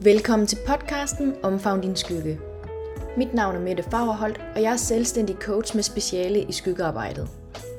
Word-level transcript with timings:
Velkommen 0.00 0.46
til 0.46 0.58
podcasten 0.66 1.34
Omfavn 1.42 1.80
din 1.80 1.96
skygge. 1.96 2.38
Mit 3.16 3.34
navn 3.34 3.56
er 3.56 3.60
Mette 3.60 3.82
Fagerholt, 3.82 4.40
og 4.54 4.62
jeg 4.62 4.72
er 4.72 4.76
selvstændig 4.76 5.36
coach 5.36 5.74
med 5.74 5.82
speciale 5.82 6.42
i 6.42 6.52
skyggearbejdet. 6.52 7.28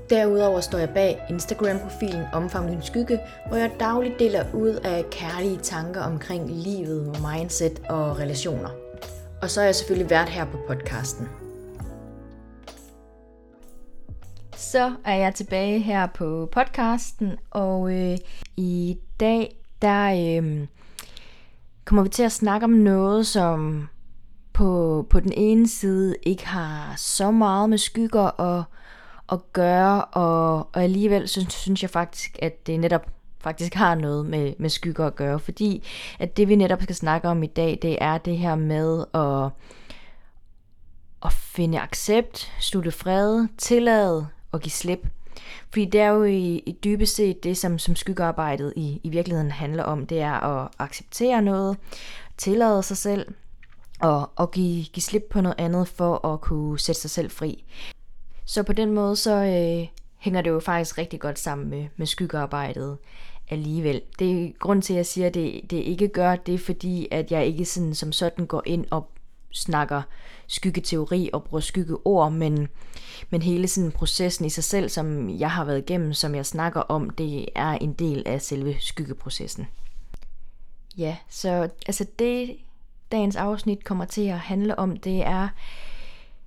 Derudover 0.10 0.60
står 0.60 0.78
jeg 0.78 0.90
bag 0.90 1.26
Instagram-profilen 1.30 2.24
Omfavn 2.34 2.68
din 2.68 2.82
skygge, 2.82 3.20
hvor 3.48 3.58
jeg 3.58 3.72
dagligt 3.80 4.20
deler 4.20 4.46
ud 4.54 4.70
af 4.70 5.06
kærlige 5.12 5.58
tanker 5.58 6.02
omkring 6.02 6.52
livet, 6.52 7.06
mindset 7.06 7.82
og 7.90 8.20
relationer. 8.20 8.70
Og 9.42 9.50
så 9.50 9.62
er 9.62 9.66
jeg 9.66 9.76
selvfølgelig 9.76 10.10
vært 10.10 10.30
her 10.30 10.46
på 10.46 10.58
podcasten. 10.68 11.28
Så 14.56 14.94
er 15.06 15.16
jeg 15.16 15.36
tilbage 15.36 15.80
her 15.80 16.08
på 16.08 16.50
podcasten, 16.52 17.32
og 17.52 17.94
øh, 17.94 18.18
i 18.58 18.98
dag 19.20 19.58
der 19.82 20.40
øh, 20.42 20.68
kommer 21.88 22.04
vi 22.04 22.10
til 22.10 22.24
at 22.24 22.32
snakke 22.32 22.64
om 22.64 22.70
noget, 22.70 23.28
som 23.28 23.90
på, 24.54 25.06
på 25.10 25.20
den 25.20 25.34
ene 25.36 25.68
side 25.68 26.16
ikke 26.24 26.48
har 26.48 26.94
så 26.98 27.32
meget 27.32 27.70
med 27.70 27.78
skygger 27.78 28.42
at, 28.42 28.64
at 29.32 29.54
gøre, 29.54 30.06
og, 30.06 30.58
og 30.58 30.84
alligevel 30.84 31.28
synes, 31.28 31.54
synes 31.54 31.82
jeg 31.82 31.90
faktisk, 31.90 32.40
at 32.42 32.68
det 32.68 32.80
netop 32.80 33.08
faktisk 33.40 33.74
har 33.74 33.96
noget 33.96 34.26
med, 34.26 34.54
med 34.60 34.70
skygger 34.70 35.08
at 35.08 35.16
gøre, 35.16 35.40
fordi 35.40 35.84
at 36.20 36.38
det 36.38 36.48
vi 36.48 36.56
netop 36.56 36.82
skal 36.82 36.96
snakke 36.96 37.28
om 37.28 37.44
i 37.44 37.48
dag, 37.48 37.80
det 37.82 37.98
er 38.02 38.18
det 38.18 38.38
her 38.38 38.56
med 38.56 39.06
at, 39.14 39.52
at 41.26 41.34
finde 41.34 41.80
accept, 41.80 42.52
slutte 42.60 42.92
fred, 42.92 43.48
tillade 43.58 44.28
og 44.52 44.60
give 44.60 44.72
slip. 44.72 45.08
Fordi 45.70 45.86
det 45.86 46.02
er 46.02 46.08
jo 46.08 46.24
i, 46.24 46.64
i 46.66 46.78
dybest 46.84 47.16
set 47.16 47.44
det, 47.44 47.58
som, 47.58 47.80
som 47.80 47.96
skyggearbejdet 47.96 48.74
i, 48.76 49.02
i 49.04 49.10
virkeligheden 49.10 49.52
handler 49.52 49.84
om, 49.84 50.06
det 50.06 50.20
er 50.20 50.32
at 50.32 50.70
acceptere 50.80 51.42
noget, 51.42 51.78
tillade 52.38 52.84
sig 52.84 52.98
selv, 52.98 53.28
og, 54.00 54.30
og 54.36 54.52
give, 54.52 54.86
give 54.86 55.02
slip 55.02 55.24
på 55.30 55.42
noget 55.42 55.56
andet 55.58 55.88
for 55.88 56.28
at 56.28 56.42
kunne 56.42 56.80
sætte 56.80 57.02
sig 57.02 57.10
selv 57.10 57.32
fri. 57.32 57.64
Så 58.46 58.64
på 58.64 58.74
den 58.74 58.92
måde, 58.92 59.16
så 59.16 59.32
øh, 59.32 59.88
hænger 60.18 60.42
det 60.42 60.50
jo 60.50 60.60
faktisk 60.60 60.98
rigtig 60.98 61.20
godt 61.20 61.40
sammen 61.40 61.70
med, 61.70 61.88
med 61.98 62.08
skyggearbejdet 62.08 62.98
alligevel. 63.50 64.02
Det 64.20 64.32
er 64.32 64.52
grund 64.60 64.82
til, 64.82 64.94
at 64.94 64.98
jeg 64.98 65.06
siger, 65.06 65.28
at 65.28 65.34
det, 65.34 65.62
det 65.72 65.78
ikke 65.78 66.08
gør 66.08 66.36
det, 66.36 66.60
fordi 66.60 67.08
at 67.12 67.32
jeg 67.32 67.46
ikke 67.46 67.66
sådan, 67.66 67.96
som 67.96 68.12
sådan 68.12 68.46
går 68.46 68.64
ind 68.66 68.86
og 68.92 69.10
snakker 69.52 70.02
skyggeteori 70.48 71.30
og 71.34 71.44
bruger 71.44 71.62
skyggeord, 71.62 72.32
men, 72.32 72.68
men 73.30 73.42
hele 73.42 73.68
sådan 73.68 73.92
processen 73.92 74.46
i 74.46 74.50
sig 74.50 74.64
selv, 74.64 74.90
som 74.90 75.30
jeg 75.30 75.52
har 75.52 75.66
været 75.66 75.78
igennem, 75.78 76.14
som 76.14 76.36
jeg 76.36 76.46
snakker 76.46 76.82
om, 76.82 77.10
det 77.10 77.46
er 77.56 77.72
en 77.72 77.94
del 77.94 78.24
af 78.26 78.42
selve 78.42 78.76
skyggeprocessen. 78.80 79.68
Ja, 80.98 81.18
så 81.30 81.70
altså 81.88 82.06
det, 82.20 82.58
dagens 83.12 83.36
afsnit 83.36 83.84
kommer 83.84 84.06
til 84.06 84.28
at 84.28 84.40
handle 84.40 84.80
om, 84.80 84.98
det 84.98 85.26
er 85.26 85.48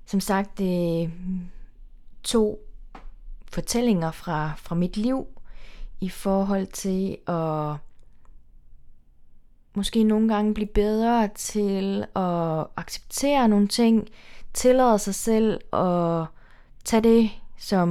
som 0.07 0.21
sagt 0.21 0.59
det, 0.59 1.11
to 2.23 2.67
fortællinger 3.53 4.11
fra, 4.11 4.53
fra 4.57 4.75
mit 4.75 4.97
liv 4.97 5.27
i 6.01 6.09
forhold 6.09 6.67
til 6.67 7.17
at 7.27 7.77
måske 9.75 10.03
nogle 10.03 10.35
gange 10.35 10.55
blive 10.55 10.67
bedre 10.67 11.29
til 11.35 12.05
at 12.17 12.67
acceptere 12.77 13.49
nogle 13.49 13.69
ting, 13.69 14.09
tillade 14.55 14.99
sig 14.99 15.15
selv 15.15 15.61
at 15.73 16.27
tage 16.85 17.03
det, 17.03 17.31
som 17.59 17.89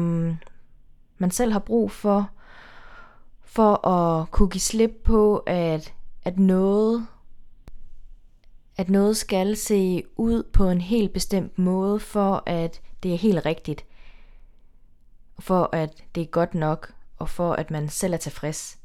man 1.17 1.31
selv 1.31 1.51
har 1.51 1.59
brug 1.59 1.91
for, 1.91 2.29
for 3.41 3.87
at 3.87 4.31
kunne 4.31 4.49
give 4.49 4.61
slip 4.61 4.91
på, 5.03 5.37
at, 5.37 5.93
at 6.23 6.39
noget 6.39 7.07
at 8.79 8.89
noget 8.89 9.17
skal 9.17 9.57
se 9.57 10.03
ud 10.15 10.43
på 10.43 10.69
en 10.69 10.81
helt 10.81 11.13
bestemt 11.13 11.59
måde, 11.59 11.99
for 11.99 12.43
at 12.45 12.81
det 13.03 13.13
er 13.13 13.17
helt 13.17 13.45
rigtigt. 13.45 13.85
For 15.39 15.69
at 15.73 16.03
det 16.15 16.23
er 16.23 16.27
godt 16.27 16.53
nok, 16.53 16.93
og 17.17 17.29
for 17.29 17.53
at 17.53 17.71
man 17.71 17.89
selv 17.89 18.13
er 18.13 18.17
tilfreds. 18.17 18.78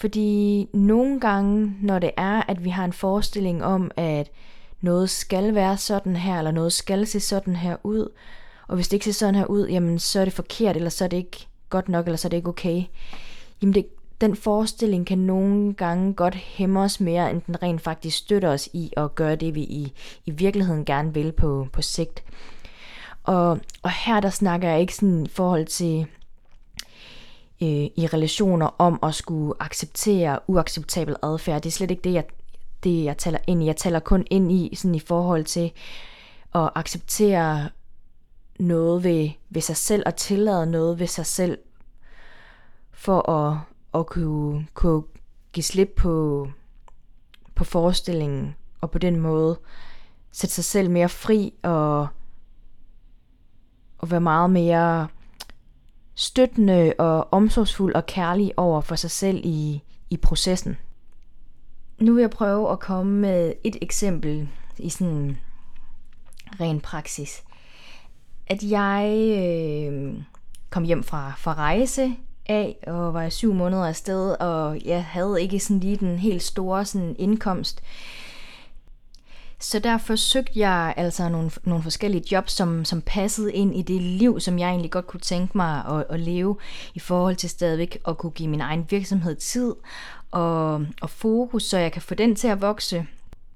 Fordi 0.00 0.68
nogle 0.72 1.20
gange, 1.20 1.76
når 1.82 1.98
det 1.98 2.10
er, 2.16 2.42
at 2.48 2.64
vi 2.64 2.70
har 2.70 2.84
en 2.84 2.92
forestilling 2.92 3.64
om, 3.64 3.90
at 3.96 4.30
noget 4.80 5.10
skal 5.10 5.54
være 5.54 5.76
sådan 5.76 6.16
her, 6.16 6.38
eller 6.38 6.50
noget 6.50 6.72
skal 6.72 7.06
se 7.06 7.20
sådan 7.20 7.56
her 7.56 7.76
ud, 7.82 8.08
og 8.68 8.74
hvis 8.74 8.88
det 8.88 8.92
ikke 8.92 9.04
ser 9.04 9.12
sådan 9.12 9.34
her 9.34 9.46
ud, 9.46 9.68
jamen 9.68 9.98
så 9.98 10.20
er 10.20 10.24
det 10.24 10.32
forkert, 10.32 10.76
eller 10.76 10.90
så 10.90 11.04
er 11.04 11.08
det 11.08 11.16
ikke 11.16 11.46
godt 11.70 11.88
nok, 11.88 12.06
eller 12.06 12.16
så 12.16 12.28
er 12.28 12.30
det 12.30 12.36
ikke 12.36 12.48
okay. 12.48 12.82
Jamen 13.62 13.74
det, 13.74 13.86
den 14.20 14.36
forestilling 14.36 15.06
kan 15.06 15.18
nogle 15.18 15.74
gange 15.74 16.14
godt 16.14 16.34
hæmme 16.34 16.80
os 16.80 17.00
mere, 17.00 17.30
end 17.30 17.42
den 17.46 17.62
rent 17.62 17.80
faktisk 17.80 18.18
støtter 18.18 18.48
os 18.48 18.68
i 18.72 18.92
at 18.96 19.14
gøre 19.14 19.36
det, 19.36 19.54
vi 19.54 19.60
i, 19.60 19.92
i 20.26 20.30
virkeligheden 20.30 20.84
gerne 20.84 21.14
vil 21.14 21.32
på, 21.32 21.68
på 21.72 21.82
sigt. 21.82 22.22
Og, 23.24 23.58
og 23.82 23.90
her 23.90 24.20
der 24.20 24.30
snakker 24.30 24.68
jeg 24.68 24.80
ikke 24.80 24.94
sådan 24.94 25.26
i 25.26 25.28
forhold 25.28 25.66
til 25.66 26.06
øh, 27.62 27.68
i 27.68 28.08
relationer 28.12 28.66
om 28.78 28.98
at 29.02 29.14
skulle 29.14 29.54
acceptere 29.60 30.38
uacceptabel 30.46 31.16
adfærd. 31.22 31.62
Det 31.62 31.68
er 31.68 31.72
slet 31.72 31.90
ikke 31.90 32.02
det, 32.02 32.12
jeg, 32.12 32.24
det, 32.84 33.04
jeg 33.04 33.18
taler 33.18 33.38
ind 33.46 33.62
i. 33.62 33.66
Jeg 33.66 33.76
taler 33.76 34.00
kun 34.00 34.26
ind 34.30 34.52
i 34.52 34.74
sådan 34.74 34.94
i 34.94 35.00
forhold 35.00 35.44
til 35.44 35.72
at 36.54 36.70
acceptere 36.74 37.68
noget 38.58 39.04
ved, 39.04 39.30
ved 39.50 39.62
sig 39.62 39.76
selv 39.76 40.02
og 40.06 40.16
tillade 40.16 40.66
noget 40.66 40.98
ved 40.98 41.06
sig 41.06 41.26
selv 41.26 41.58
for 42.92 43.30
at, 43.30 43.58
at 43.94 44.06
kunne, 44.06 44.66
kunne 44.74 45.02
give 45.52 45.64
slip 45.64 45.92
på, 45.96 46.48
på 47.54 47.64
forestillingen 47.64 48.54
og 48.80 48.90
på 48.90 48.98
den 48.98 49.20
måde 49.20 49.58
sætte 50.32 50.54
sig 50.54 50.64
selv 50.64 50.90
mere 50.90 51.08
fri 51.08 51.54
og, 51.62 52.08
og 53.98 54.10
være 54.10 54.20
meget 54.20 54.50
mere 54.50 55.08
støttende 56.18 56.94
og 56.98 57.32
omsorgsfuld 57.32 57.94
og 57.94 58.06
kærlig 58.06 58.52
over 58.56 58.80
for 58.80 58.94
sig 58.94 59.10
selv 59.10 59.40
i, 59.44 59.82
i 60.10 60.16
processen. 60.16 60.76
Nu 61.98 62.14
vil 62.14 62.20
jeg 62.20 62.30
prøve 62.30 62.72
at 62.72 62.80
komme 62.80 63.12
med 63.20 63.52
et 63.64 63.76
eksempel 63.82 64.48
i 64.78 64.88
sådan 64.88 65.38
ren 66.60 66.80
praksis. 66.80 67.42
At 68.46 68.62
jeg 68.62 69.06
øh, 69.38 70.14
kom 70.70 70.84
hjem 70.84 71.02
fra, 71.02 71.32
fra 71.36 71.54
rejse 71.54 72.16
af 72.46 72.76
og 72.86 73.14
var 73.14 73.28
syv 73.28 73.54
måneder 73.54 73.86
afsted, 73.86 74.30
og 74.40 74.84
jeg 74.84 75.04
havde 75.04 75.42
ikke 75.42 75.60
sådan 75.60 75.80
lige 75.80 75.96
den 75.96 76.18
helt 76.18 76.42
store 76.42 76.84
sådan 76.84 77.16
indkomst. 77.18 77.82
Så 79.60 79.78
derfor 79.78 80.16
søgte 80.16 80.52
jeg 80.56 80.94
altså 80.96 81.28
nogle, 81.28 81.50
nogle 81.64 81.82
forskellige 81.82 82.24
jobs, 82.32 82.52
som, 82.52 82.84
som 82.84 83.00
passede 83.00 83.52
ind 83.52 83.76
i 83.76 83.82
det 83.82 84.02
liv, 84.02 84.40
som 84.40 84.58
jeg 84.58 84.68
egentlig 84.68 84.90
godt 84.90 85.06
kunne 85.06 85.20
tænke 85.20 85.56
mig 85.56 85.84
at, 85.84 86.04
at 86.10 86.20
leve, 86.20 86.56
i 86.94 86.98
forhold 86.98 87.36
til 87.36 87.50
stadigvæk 87.50 87.98
at 88.08 88.18
kunne 88.18 88.32
give 88.32 88.48
min 88.48 88.60
egen 88.60 88.86
virksomhed 88.90 89.34
tid 89.34 89.74
og, 90.30 90.86
og 91.00 91.10
fokus, 91.10 91.64
så 91.64 91.78
jeg 91.78 91.92
kan 91.92 92.02
få 92.02 92.14
den 92.14 92.36
til 92.36 92.48
at 92.48 92.60
vokse. 92.60 93.06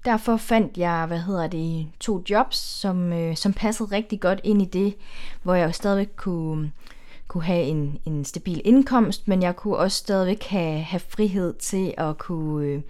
Derfor 0.04 0.36
fandt 0.36 0.76
jeg, 0.76 1.06
hvad 1.06 1.18
hedder 1.18 1.46
det, 1.46 1.86
to 2.00 2.22
jobs, 2.30 2.56
som, 2.56 3.12
øh, 3.12 3.36
som 3.36 3.52
passede 3.52 3.88
rigtig 3.92 4.20
godt 4.20 4.40
ind 4.44 4.62
i 4.62 4.64
det, 4.64 4.94
hvor 5.42 5.54
jeg 5.54 5.66
jo 5.66 5.72
stadigvæk 5.72 6.08
kunne, 6.16 6.72
kunne 7.28 7.44
have 7.44 7.62
en, 7.62 7.98
en 8.04 8.24
stabil 8.24 8.60
indkomst, 8.64 9.28
men 9.28 9.42
jeg 9.42 9.56
kunne 9.56 9.76
også 9.76 9.98
stadigvæk 9.98 10.42
have, 10.42 10.82
have 10.82 11.00
frihed 11.00 11.54
til 11.54 11.94
at 11.98 12.18
kunne 12.18 12.66
øh, 12.66 12.82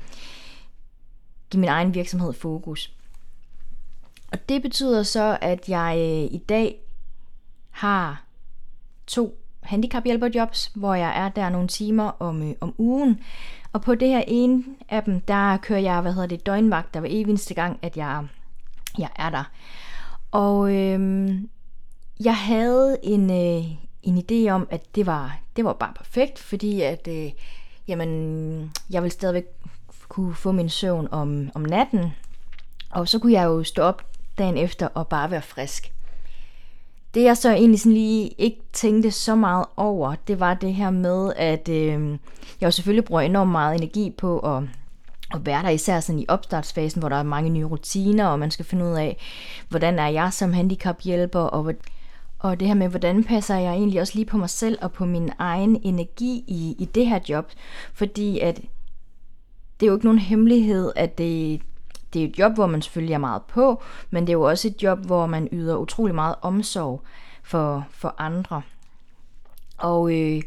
give 1.51 1.61
min 1.61 1.69
egen 1.69 1.95
virksomhed 1.95 2.33
fokus. 2.33 2.93
Og 4.33 4.49
det 4.49 4.63
betyder 4.63 5.03
så, 5.03 5.39
at 5.41 5.69
jeg 5.69 5.97
øh, 5.99 6.35
i 6.35 6.39
dag 6.49 6.77
har 7.71 8.25
to 9.07 9.39
handicaphjælperjobs, 9.61 10.71
hvor 10.75 10.95
jeg 10.95 11.25
er 11.25 11.29
der 11.29 11.49
nogle 11.49 11.69
timer 11.69 12.23
om, 12.23 12.43
øh, 12.43 12.55
om 12.61 12.75
ugen. 12.79 13.21
Og 13.73 13.83
på 13.83 13.95
det 13.95 14.09
her 14.09 14.25
ene 14.27 14.65
af 14.89 15.03
dem, 15.03 15.21
der 15.21 15.57
kører 15.57 15.81
jeg, 15.81 16.01
hvad 16.01 16.13
hedder 16.13 16.29
det, 16.29 16.47
døgnvagt, 16.47 16.95
der 16.95 17.01
var 17.01 17.09
eneste 17.11 17.55
gang, 17.55 17.79
at 17.83 17.97
jeg, 17.97 18.27
jeg 18.99 19.09
er 19.17 19.31
der. 19.31 19.45
Og 20.31 20.75
øhm, 20.75 21.49
jeg 22.25 22.37
havde 22.37 22.97
en, 23.03 23.31
øh, 23.31 23.65
en 24.03 24.19
idé 24.19 24.51
om, 24.51 24.69
at 24.71 24.95
det 24.95 25.07
var, 25.07 25.39
det 25.57 25.65
var 25.65 25.73
bare 25.73 25.93
perfekt, 25.97 26.39
fordi 26.39 26.81
at, 26.81 27.09
øh, 27.11 27.31
jamen, 27.89 28.73
jeg 28.91 29.03
ville 29.03 29.13
stadigvæk 29.13 29.47
kunne 30.09 30.35
få 30.35 30.53
min 30.53 30.69
søvn 30.69 31.09
om, 31.11 31.51
om 31.55 31.63
natten, 31.63 32.13
og 32.91 33.09
så 33.09 33.19
kunne 33.19 33.33
jeg 33.33 33.45
jo 33.45 33.65
stå 33.65 33.83
op 33.83 34.12
dagen 34.39 34.57
efter 34.57 34.89
og 34.95 35.09
bare 35.09 35.31
være 35.31 35.43
frisk. 35.43 35.93
Det 37.15 37.23
jeg 37.23 37.37
så 37.37 37.53
egentlig 37.53 37.81
sådan 37.81 37.93
lige 37.93 38.29
ikke 38.29 38.61
tænkte 38.73 39.11
så 39.11 39.35
meget 39.35 39.67
over, 39.77 40.15
det 40.27 40.41
var 40.41 40.55
det 40.55 40.75
her 40.75 40.91
med, 40.91 41.33
at 41.37 41.69
øh, 41.69 42.11
jeg 42.61 42.67
jo 42.67 42.71
selvfølgelig 42.71 43.05
bruger 43.05 43.21
enormt 43.21 43.51
meget 43.51 43.77
energi 43.77 44.11
på 44.19 44.39
at, 44.39 44.63
at 45.35 45.47
være 45.47 45.63
der, 45.63 45.69
især 45.69 46.01
sådan 46.01 46.19
i 46.19 46.27
opstartsfasen, 46.29 47.01
hvor 47.01 47.09
der 47.09 47.17
er 47.17 47.23
mange 47.23 47.51
nye 47.51 47.65
rutiner, 47.65 48.27
og 48.27 48.39
man 48.39 48.51
skal 48.51 48.65
finde 48.65 48.85
ud 48.85 48.91
af, 48.91 49.17
hvordan 49.69 49.99
er 49.99 50.09
jeg 50.09 50.33
som 50.33 50.53
handicaphjælper, 50.53 51.41
og, 51.41 51.75
og 52.39 52.61
det 52.61 52.69
her 52.69 52.75
med, 52.75 52.89
hvordan 52.89 53.25
passer 53.25 53.57
jeg 53.57 53.73
egentlig 53.73 54.01
også 54.01 54.15
lige 54.15 54.27
på 54.27 54.37
mig 54.37 54.51
selv 54.51 54.79
og 54.83 54.93
på 54.93 55.05
min 55.05 55.31
egen 55.39 55.81
energi 55.83 56.45
i, 56.49 56.77
i 56.79 56.85
det 56.85 57.07
her 57.07 57.19
job, 57.29 57.51
fordi 57.95 58.39
at 58.39 58.57
det 59.81 59.87
er 59.87 59.91
jo 59.91 59.97
ikke 59.97 60.07
nogen 60.07 60.19
hemmelighed, 60.19 60.93
at 60.97 61.19
det, 61.19 61.61
det 62.13 62.23
er 62.23 62.29
et 62.29 62.39
job, 62.39 62.53
hvor 62.53 62.67
man 62.67 62.83
selvfølgelig 62.83 63.15
er 63.15 63.19
meget 63.19 63.43
på, 63.43 63.83
men 64.11 64.23
det 64.23 64.29
er 64.29 64.37
jo 64.37 64.43
også 64.43 64.69
et 64.69 64.83
job, 64.83 64.99
hvor 64.99 65.27
man 65.27 65.49
yder 65.53 65.77
utrolig 65.77 66.15
meget 66.15 66.35
omsorg 66.43 67.03
for, 67.43 67.87
for 67.91 68.15
andre. 68.19 68.63
Og 69.79 70.13
øh, 70.15 70.43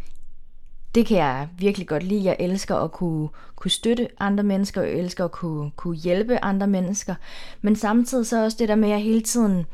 det 0.96 1.06
kan 1.06 1.18
jeg 1.18 1.48
virkelig 1.58 1.88
godt 1.88 2.04
lide. 2.04 2.24
Jeg 2.24 2.36
elsker 2.40 2.76
at 2.76 2.92
kunne, 2.92 3.30
kunne 3.56 3.72
støtte 3.72 4.08
andre 4.20 4.44
mennesker, 4.44 4.82
og 4.82 4.88
jeg 4.88 4.96
elsker 4.96 5.26
at 5.26 5.32
kunne, 5.32 5.72
kunne 5.76 5.96
hjælpe 5.96 6.44
andre 6.44 6.68
mennesker. 6.68 7.16
Men 7.62 7.76
samtidig 7.76 8.28
så 8.28 8.44
også 8.44 8.58
det 8.60 8.70
der 8.70 8.76
med, 8.76 8.90
at 8.90 8.94
jeg 8.94 9.04
hele 9.04 9.22
tiden 9.22 9.66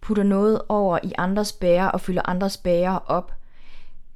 putter 0.00 0.22
noget 0.22 0.60
over 0.68 0.98
i 1.02 1.12
andres 1.18 1.52
bære 1.52 1.90
og 1.90 2.00
fylder 2.00 2.22
andres 2.24 2.56
bære 2.56 3.00
op. 3.06 3.32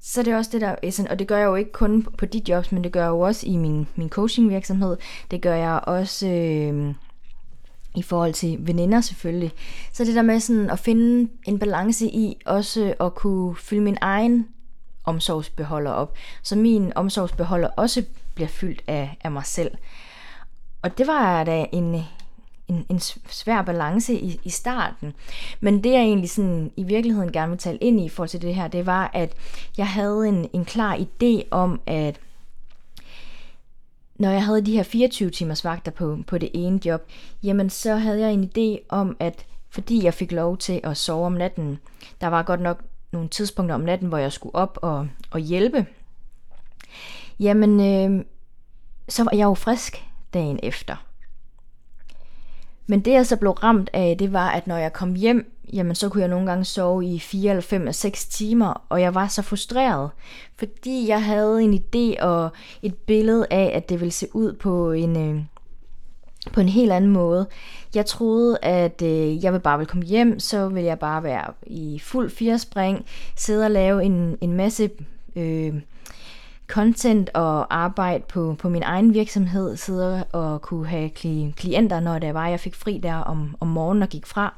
Så 0.00 0.22
det 0.22 0.32
er 0.32 0.36
også 0.36 0.50
det 0.52 0.60
der, 0.60 1.06
og 1.10 1.18
det 1.18 1.28
gør 1.28 1.36
jeg 1.36 1.46
jo 1.46 1.54
ikke 1.54 1.72
kun 1.72 2.02
på 2.02 2.26
de 2.26 2.42
jobs, 2.48 2.72
men 2.72 2.84
det 2.84 2.92
gør 2.92 3.00
jeg 3.00 3.08
jo 3.08 3.20
også 3.20 3.46
i 3.46 3.56
min, 3.56 3.88
min 3.96 4.08
coaching 4.08 4.50
virksomhed. 4.50 4.96
Det 5.30 5.42
gør 5.42 5.54
jeg 5.54 5.80
også 5.86 6.28
øh, 6.28 6.94
i 7.94 8.02
forhold 8.02 8.32
til 8.32 8.56
veninder 8.60 9.00
selvfølgelig. 9.00 9.52
Så 9.92 10.04
det 10.04 10.14
der 10.14 10.22
med 10.22 10.40
sådan 10.40 10.70
at 10.70 10.78
finde 10.78 11.30
en 11.46 11.58
balance 11.58 12.06
i 12.06 12.36
også 12.46 12.94
at 13.00 13.14
kunne 13.14 13.56
fylde 13.56 13.82
min 13.82 13.98
egen 14.00 14.48
omsorgsbeholder 15.04 15.90
op, 15.90 16.14
så 16.42 16.56
min 16.56 16.92
omsorgsbeholder 16.94 17.68
også 17.68 18.04
bliver 18.34 18.48
fyldt 18.48 18.82
af, 18.86 19.16
af 19.24 19.30
mig 19.30 19.46
selv. 19.46 19.70
Og 20.82 20.98
det 20.98 21.06
var 21.06 21.44
da 21.44 21.66
en, 21.72 22.04
en, 22.68 22.86
en 22.88 23.00
svær 23.28 23.62
balance 23.62 24.14
i, 24.14 24.40
i 24.44 24.50
starten. 24.50 25.14
Men 25.60 25.84
det 25.84 25.92
jeg 25.92 26.00
egentlig 26.00 26.30
sådan 26.30 26.70
i 26.76 26.82
virkeligheden 26.82 27.32
gerne 27.32 27.50
vil 27.50 27.58
tale 27.58 27.78
ind 27.78 28.00
i 28.00 28.04
i 28.04 28.08
forhold 28.08 28.28
til 28.28 28.42
det 28.42 28.54
her, 28.54 28.68
det 28.68 28.86
var, 28.86 29.10
at 29.14 29.32
jeg 29.78 29.88
havde 29.88 30.28
en, 30.28 30.48
en 30.52 30.64
klar 30.64 30.96
idé 30.96 31.48
om, 31.50 31.80
at 31.86 32.20
når 34.16 34.30
jeg 34.30 34.44
havde 34.44 34.66
de 34.66 34.76
her 34.76 34.82
24 34.82 35.30
timers 35.30 35.64
vagter 35.64 35.92
på, 35.92 36.18
på 36.26 36.38
det 36.38 36.50
ene 36.54 36.86
job, 36.86 37.02
jamen 37.42 37.70
så 37.70 37.96
havde 37.96 38.20
jeg 38.20 38.32
en 38.32 38.50
idé 38.56 38.86
om, 38.88 39.16
at 39.20 39.46
fordi 39.70 40.04
jeg 40.04 40.14
fik 40.14 40.32
lov 40.32 40.58
til 40.58 40.80
at 40.84 40.96
sove 40.96 41.26
om 41.26 41.32
natten, 41.32 41.78
der 42.20 42.26
var 42.26 42.42
godt 42.42 42.60
nok 42.60 42.82
nogle 43.12 43.28
tidspunkter 43.28 43.74
om 43.74 43.80
natten, 43.80 44.08
hvor 44.08 44.18
jeg 44.18 44.32
skulle 44.32 44.54
op 44.54 44.78
og, 44.82 45.08
og 45.30 45.40
hjælpe, 45.40 45.86
jamen 47.40 47.80
øh, 47.80 48.24
så 49.08 49.24
var 49.24 49.30
jeg 49.32 49.44
jo 49.44 49.54
frisk 49.54 50.04
dagen 50.34 50.60
efter. 50.62 50.96
Men 52.86 53.00
det 53.00 53.12
jeg 53.12 53.26
så 53.26 53.36
blev 53.36 53.52
ramt 53.52 53.90
af, 53.92 54.16
det 54.18 54.32
var, 54.32 54.50
at 54.50 54.66
når 54.66 54.76
jeg 54.76 54.92
kom 54.92 55.14
hjem, 55.14 55.52
jamen 55.72 55.94
så 55.94 56.08
kunne 56.08 56.20
jeg 56.20 56.30
nogle 56.30 56.46
gange 56.46 56.64
sove 56.64 57.04
i 57.04 57.18
4 57.18 57.50
eller 57.50 57.62
5 57.62 57.80
eller 57.80 57.92
6 57.92 58.26
timer, 58.26 58.84
og 58.88 59.00
jeg 59.00 59.14
var 59.14 59.28
så 59.28 59.42
frustreret, 59.42 60.10
fordi 60.56 61.08
jeg 61.08 61.24
havde 61.24 61.62
en 61.62 61.74
idé 61.74 62.22
og 62.22 62.50
et 62.82 62.94
billede 62.94 63.46
af, 63.50 63.72
at 63.74 63.88
det 63.88 64.00
ville 64.00 64.12
se 64.12 64.26
ud 64.32 64.52
på 64.52 64.92
en, 64.92 65.16
øh, 65.16 65.42
på 66.52 66.60
en 66.60 66.68
helt 66.68 66.92
anden 66.92 67.10
måde. 67.10 67.46
Jeg 67.94 68.06
troede, 68.06 68.58
at 68.62 69.02
øh, 69.02 69.44
jeg 69.44 69.52
ville 69.52 69.62
bare 69.62 69.78
ville 69.78 69.88
komme 69.88 70.04
hjem, 70.04 70.40
så 70.40 70.68
ville 70.68 70.86
jeg 70.86 70.98
bare 70.98 71.22
være 71.22 71.52
i 71.66 71.98
fuld 71.98 72.30
firespring, 72.30 73.04
sidde 73.36 73.64
og 73.64 73.70
lave 73.70 74.04
en, 74.04 74.38
en 74.40 74.52
masse 74.52 74.90
øh, 75.36 75.74
content 76.66 77.30
og 77.34 77.74
arbejde 77.74 78.24
på, 78.28 78.56
på 78.58 78.68
min 78.68 78.82
egen 78.82 79.14
virksomhed, 79.14 79.76
sidde 79.76 80.24
og 80.24 80.62
kunne 80.62 80.86
have 80.86 81.10
klienter, 81.56 82.00
når 82.00 82.18
det 82.18 82.34
var, 82.34 82.48
jeg 82.48 82.60
fik 82.60 82.74
fri 82.74 82.98
der 82.98 83.14
om, 83.14 83.56
om 83.60 83.68
morgenen 83.68 84.02
og 84.02 84.08
gik 84.08 84.26
fra. 84.26 84.54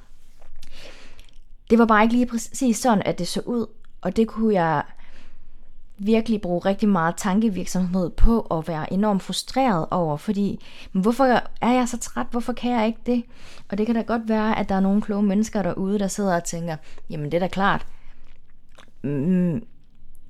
Det 1.70 1.78
var 1.78 1.86
bare 1.86 2.02
ikke 2.02 2.14
lige 2.14 2.26
præcis 2.26 2.76
sådan, 2.76 3.02
at 3.02 3.18
det 3.18 3.28
så 3.28 3.40
ud, 3.40 3.66
og 4.00 4.16
det 4.16 4.28
kunne 4.28 4.54
jeg 4.54 4.82
virkelig 5.98 6.40
bruge 6.40 6.60
rigtig 6.60 6.88
meget 6.88 7.16
tankevirksomhed 7.16 8.10
på 8.10 8.40
at 8.40 8.68
være 8.68 8.92
enormt 8.92 9.22
frustreret 9.22 9.86
over, 9.90 10.16
fordi 10.16 10.64
men 10.92 11.02
hvorfor 11.02 11.24
er 11.60 11.72
jeg 11.72 11.88
så 11.88 11.98
træt, 11.98 12.26
hvorfor 12.30 12.52
kan 12.52 12.72
jeg 12.72 12.86
ikke 12.86 13.00
det? 13.06 13.24
Og 13.68 13.78
det 13.78 13.86
kan 13.86 13.94
da 13.94 14.02
godt 14.02 14.28
være, 14.28 14.58
at 14.58 14.68
der 14.68 14.74
er 14.74 14.80
nogle 14.80 15.02
kloge 15.02 15.22
mennesker 15.22 15.62
derude, 15.62 15.98
der 15.98 16.08
sidder 16.08 16.36
og 16.36 16.44
tænker, 16.44 16.76
jamen 17.10 17.32
det 17.32 17.34
er 17.34 17.40
da 17.40 17.48
klart, 17.48 17.86
mm, 19.02 19.62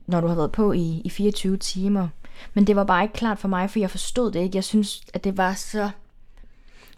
når 0.06 0.20
du 0.20 0.26
har 0.26 0.34
været 0.34 0.52
på 0.52 0.72
i, 0.72 1.00
i 1.04 1.10
24 1.10 1.56
timer. 1.56 2.08
Men 2.54 2.66
det 2.66 2.76
var 2.76 2.84
bare 2.84 3.02
ikke 3.02 3.14
klart 3.14 3.38
for 3.38 3.48
mig, 3.48 3.70
for 3.70 3.78
jeg 3.78 3.90
forstod 3.90 4.30
det 4.30 4.40
ikke. 4.40 4.56
Jeg 4.56 4.64
synes, 4.64 5.00
at 5.14 5.24
det 5.24 5.36
var 5.36 5.54
så 5.54 5.90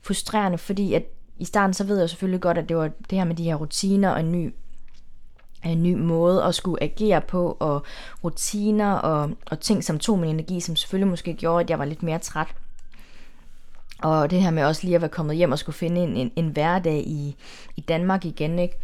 frustrerende, 0.02 0.58
fordi 0.58 0.94
at 0.94 1.02
i 1.38 1.44
starten 1.44 1.74
så 1.74 1.84
ved 1.84 1.98
jeg 1.98 2.08
selvfølgelig 2.08 2.40
godt, 2.40 2.58
at 2.58 2.68
det 2.68 2.76
var 2.76 2.90
det 3.10 3.18
her 3.18 3.24
med 3.24 3.34
de 3.34 3.44
her 3.44 3.54
rutiner 3.54 4.10
og 4.10 4.20
en 4.20 4.32
ny 4.32 4.54
en 5.64 5.82
ny 5.82 5.94
måde 5.94 6.44
at 6.44 6.54
skulle 6.54 6.82
agere 6.82 7.20
på, 7.20 7.56
og 7.60 7.82
rutiner 8.24 8.92
og, 8.92 9.30
og 9.46 9.60
ting, 9.60 9.84
som 9.84 9.98
tog 9.98 10.18
min 10.18 10.30
energi, 10.30 10.60
som 10.60 10.76
selvfølgelig 10.76 11.08
måske 11.08 11.34
gjorde, 11.34 11.64
at 11.64 11.70
jeg 11.70 11.78
var 11.78 11.84
lidt 11.84 12.02
mere 12.02 12.18
træt. 12.18 12.46
Og 14.02 14.30
det 14.30 14.42
her 14.42 14.50
med 14.50 14.64
også 14.64 14.84
lige 14.84 14.94
at 14.94 15.00
være 15.00 15.10
kommet 15.10 15.36
hjem 15.36 15.52
og 15.52 15.58
skulle 15.58 15.76
finde 15.76 16.00
en, 16.00 16.16
en, 16.16 16.32
en 16.36 16.48
hverdag 16.48 16.98
i, 17.06 17.36
i 17.76 17.80
Danmark 17.80 18.24
igen, 18.24 18.58
ikke? 18.58 18.78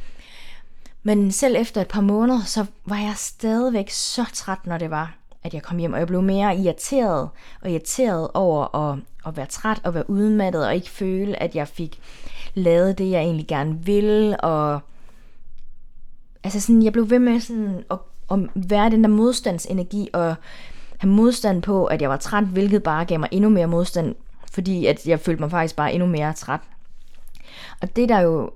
Men 1.06 1.32
selv 1.32 1.56
efter 1.58 1.80
et 1.80 1.88
par 1.88 2.00
måneder, 2.00 2.40
så 2.44 2.66
var 2.86 2.96
jeg 2.96 3.12
stadigvæk 3.16 3.90
så 3.90 4.24
træt, 4.32 4.66
når 4.66 4.78
det 4.78 4.90
var, 4.90 5.16
at 5.42 5.54
jeg 5.54 5.62
kom 5.62 5.78
hjem. 5.78 5.92
Og 5.92 5.98
jeg 5.98 6.06
blev 6.06 6.22
mere 6.22 6.56
irriteret 6.56 7.28
og 7.62 7.70
irriteret 7.70 8.28
over 8.34 8.76
at, 8.76 8.98
at 9.26 9.36
være 9.36 9.46
træt 9.46 9.80
og 9.84 9.94
være 9.94 10.10
udmattet 10.10 10.66
og 10.66 10.74
ikke 10.74 10.90
føle, 10.90 11.42
at 11.42 11.54
jeg 11.54 11.68
fik 11.68 12.00
lavet 12.54 12.98
det, 12.98 13.10
jeg 13.10 13.20
egentlig 13.20 13.46
gerne 13.46 13.84
ville. 13.84 14.40
Og 14.40 14.80
altså 16.44 16.60
sådan, 16.60 16.82
jeg 16.82 16.92
blev 16.92 17.10
ved 17.10 17.18
med 17.18 17.40
sådan 17.40 17.84
at, 17.90 17.98
at 18.30 18.38
være 18.54 18.90
den 18.90 19.04
der 19.04 19.10
modstandsenergi 19.10 20.08
og 20.12 20.34
have 20.98 21.12
modstand 21.12 21.62
på, 21.62 21.84
at 21.84 22.02
jeg 22.02 22.10
var 22.10 22.16
træt, 22.16 22.44
hvilket 22.44 22.82
bare 22.82 23.04
gav 23.04 23.18
mig 23.18 23.28
endnu 23.32 23.50
mere 23.50 23.66
modstand, 23.66 24.14
fordi 24.52 24.86
at 24.86 25.06
jeg 25.06 25.20
følte 25.20 25.40
mig 25.40 25.50
faktisk 25.50 25.76
bare 25.76 25.92
endnu 25.92 26.08
mere 26.08 26.32
træt. 26.32 26.60
Og 27.80 27.96
det 27.96 28.08
der 28.08 28.20
jo 28.20 28.50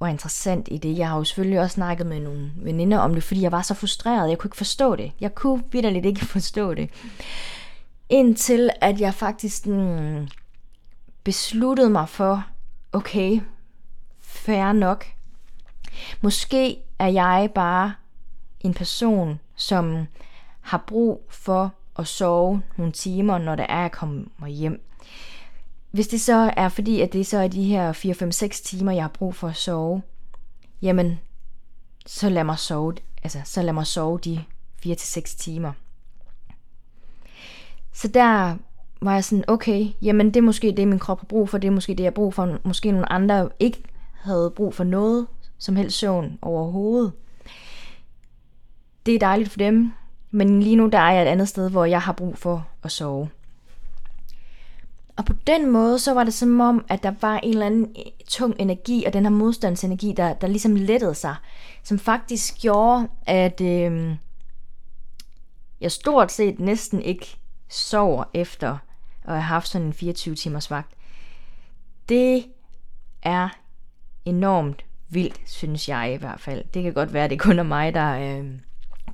var 0.00 0.06
interessant 0.06 0.68
i 0.70 0.78
det, 0.78 0.98
jeg 0.98 1.08
har 1.08 1.16
jo 1.16 1.24
selvfølgelig 1.24 1.60
også 1.60 1.74
snakket 1.74 2.06
med 2.06 2.20
nogle 2.20 2.52
veninder 2.56 2.98
om 2.98 3.14
det, 3.14 3.22
fordi 3.22 3.42
jeg 3.42 3.52
var 3.52 3.62
så 3.62 3.74
frustreret, 3.74 4.30
jeg 4.30 4.38
kunne 4.38 4.48
ikke 4.48 4.56
forstå 4.56 4.96
det. 4.96 5.12
Jeg 5.20 5.34
kunne 5.34 5.62
vidderligt 5.72 6.06
ikke 6.06 6.24
forstå 6.36 6.74
det. 6.74 6.90
Indtil 8.08 8.70
at 8.80 9.00
jeg 9.00 9.14
faktisk 9.14 9.66
mm, 9.66 10.28
besluttede 11.24 11.90
mig 11.90 12.08
for, 12.08 12.44
okay, 12.92 13.40
fair 14.20 14.72
nok, 14.72 15.06
Måske 16.20 16.78
er 16.98 17.06
jeg 17.06 17.50
bare 17.54 17.94
en 18.60 18.74
person, 18.74 19.40
som 19.56 20.06
har 20.60 20.84
brug 20.86 21.26
for 21.28 21.74
at 21.98 22.06
sove 22.06 22.62
nogle 22.76 22.92
timer, 22.92 23.38
når 23.38 23.54
det 23.54 23.66
er, 23.68 23.84
at 23.84 23.92
kommer 23.92 24.46
hjem. 24.46 24.80
Hvis 25.96 26.08
det 26.08 26.20
så 26.20 26.52
er 26.56 26.68
fordi, 26.68 27.00
at 27.00 27.12
det 27.12 27.26
så 27.26 27.38
er 27.38 27.48
de 27.48 27.64
her 27.64 27.92
4-5-6 27.92 28.62
timer, 28.64 28.92
jeg 28.92 29.04
har 29.04 29.08
brug 29.08 29.34
for 29.34 29.48
at 29.48 29.56
sove, 29.56 30.02
jamen, 30.82 31.20
så 32.06 32.28
lad 32.28 32.44
mig 32.44 32.58
sove, 32.58 32.94
altså, 33.22 33.38
så 33.44 33.62
lad 33.62 33.72
mig 33.72 33.86
sove 33.86 34.18
de 34.18 34.44
4-6 34.86 35.36
timer. 35.38 35.72
Så 37.92 38.08
der 38.08 38.56
var 39.00 39.14
jeg 39.14 39.24
sådan, 39.24 39.44
okay, 39.48 39.86
jamen 40.02 40.26
det 40.26 40.36
er 40.36 40.42
måske 40.42 40.74
det, 40.76 40.88
min 40.88 40.98
krop 40.98 41.20
har 41.20 41.26
brug 41.26 41.48
for, 41.48 41.58
det 41.58 41.68
er 41.68 41.72
måske 41.72 41.92
det, 41.94 42.00
jeg 42.00 42.10
har 42.10 42.14
brug 42.14 42.34
for, 42.34 42.58
måske 42.64 42.90
nogle 42.90 43.12
andre 43.12 43.48
ikke 43.60 43.82
havde 44.12 44.52
brug 44.56 44.74
for 44.74 44.84
noget 44.84 45.26
som 45.58 45.76
helst 45.76 45.98
søvn 45.98 46.38
overhovedet. 46.42 47.12
Det 49.06 49.14
er 49.14 49.18
dejligt 49.18 49.50
for 49.50 49.58
dem, 49.58 49.92
men 50.30 50.62
lige 50.62 50.76
nu 50.76 50.88
der 50.88 50.98
er 50.98 51.12
jeg 51.12 51.22
et 51.22 51.28
andet 51.28 51.48
sted, 51.48 51.70
hvor 51.70 51.84
jeg 51.84 52.02
har 52.02 52.12
brug 52.12 52.38
for 52.38 52.66
at 52.82 52.92
sove. 52.92 53.28
Og 55.16 55.24
på 55.24 55.32
den 55.46 55.70
måde, 55.70 55.98
så 55.98 56.14
var 56.14 56.24
det 56.24 56.34
som 56.34 56.60
om, 56.60 56.84
at 56.88 57.02
der 57.02 57.12
var 57.20 57.38
en 57.38 57.52
eller 57.52 57.66
anden 57.66 57.94
tung 58.28 58.54
energi, 58.58 59.04
og 59.04 59.12
den 59.12 59.22
her 59.24 59.30
modstandsenergi, 59.30 60.12
der, 60.16 60.34
der 60.34 60.46
ligesom 60.46 60.76
lettede 60.76 61.14
sig, 61.14 61.36
som 61.82 61.98
faktisk 61.98 62.60
gjorde, 62.60 63.08
at 63.26 63.60
øh, 63.60 64.16
jeg 65.80 65.92
stort 65.92 66.32
set 66.32 66.60
næsten 66.60 67.02
ikke 67.02 67.36
sover 67.68 68.24
efter 68.34 68.78
at 69.24 69.32
have 69.32 69.42
haft 69.42 69.68
sådan 69.68 69.86
en 69.86 69.92
24 69.92 70.34
timers 70.34 70.70
vagt. 70.70 70.92
Det 72.08 72.46
er 73.22 73.48
enormt 74.24 74.84
vildt, 75.08 75.40
synes 75.46 75.88
jeg 75.88 76.12
i 76.14 76.16
hvert 76.16 76.40
fald. 76.40 76.64
Det 76.74 76.82
kan 76.82 76.92
godt 76.92 77.12
være, 77.12 77.24
at 77.24 77.30
det 77.30 77.40
kun 77.40 77.58
er 77.58 77.62
mig, 77.62 77.94
der, 77.94 78.18
øh, 78.18 78.46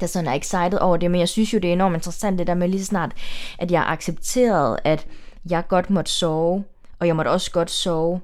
der 0.01 0.07
sådan 0.07 0.29
er 0.29 0.35
excited 0.35 0.79
over 0.81 0.97
det, 0.97 1.11
men 1.11 1.21
jeg 1.21 1.29
synes 1.29 1.55
jo, 1.55 1.59
det 1.59 1.69
er 1.69 1.73
enormt 1.73 1.95
interessant, 1.95 2.39
det 2.39 2.47
der 2.47 2.55
med 2.55 2.69
lige 2.69 2.85
snart, 2.85 3.13
at 3.59 3.71
jeg 3.71 3.85
accepteret 3.87 4.79
at 4.85 5.07
jeg 5.45 5.69
godt 5.69 5.91
måtte 5.91 6.11
sove, 6.11 6.65
og 6.99 7.07
jeg 7.07 7.17
måtte 7.17 7.29
også 7.29 7.51
godt 7.51 7.71
sove 7.71 8.21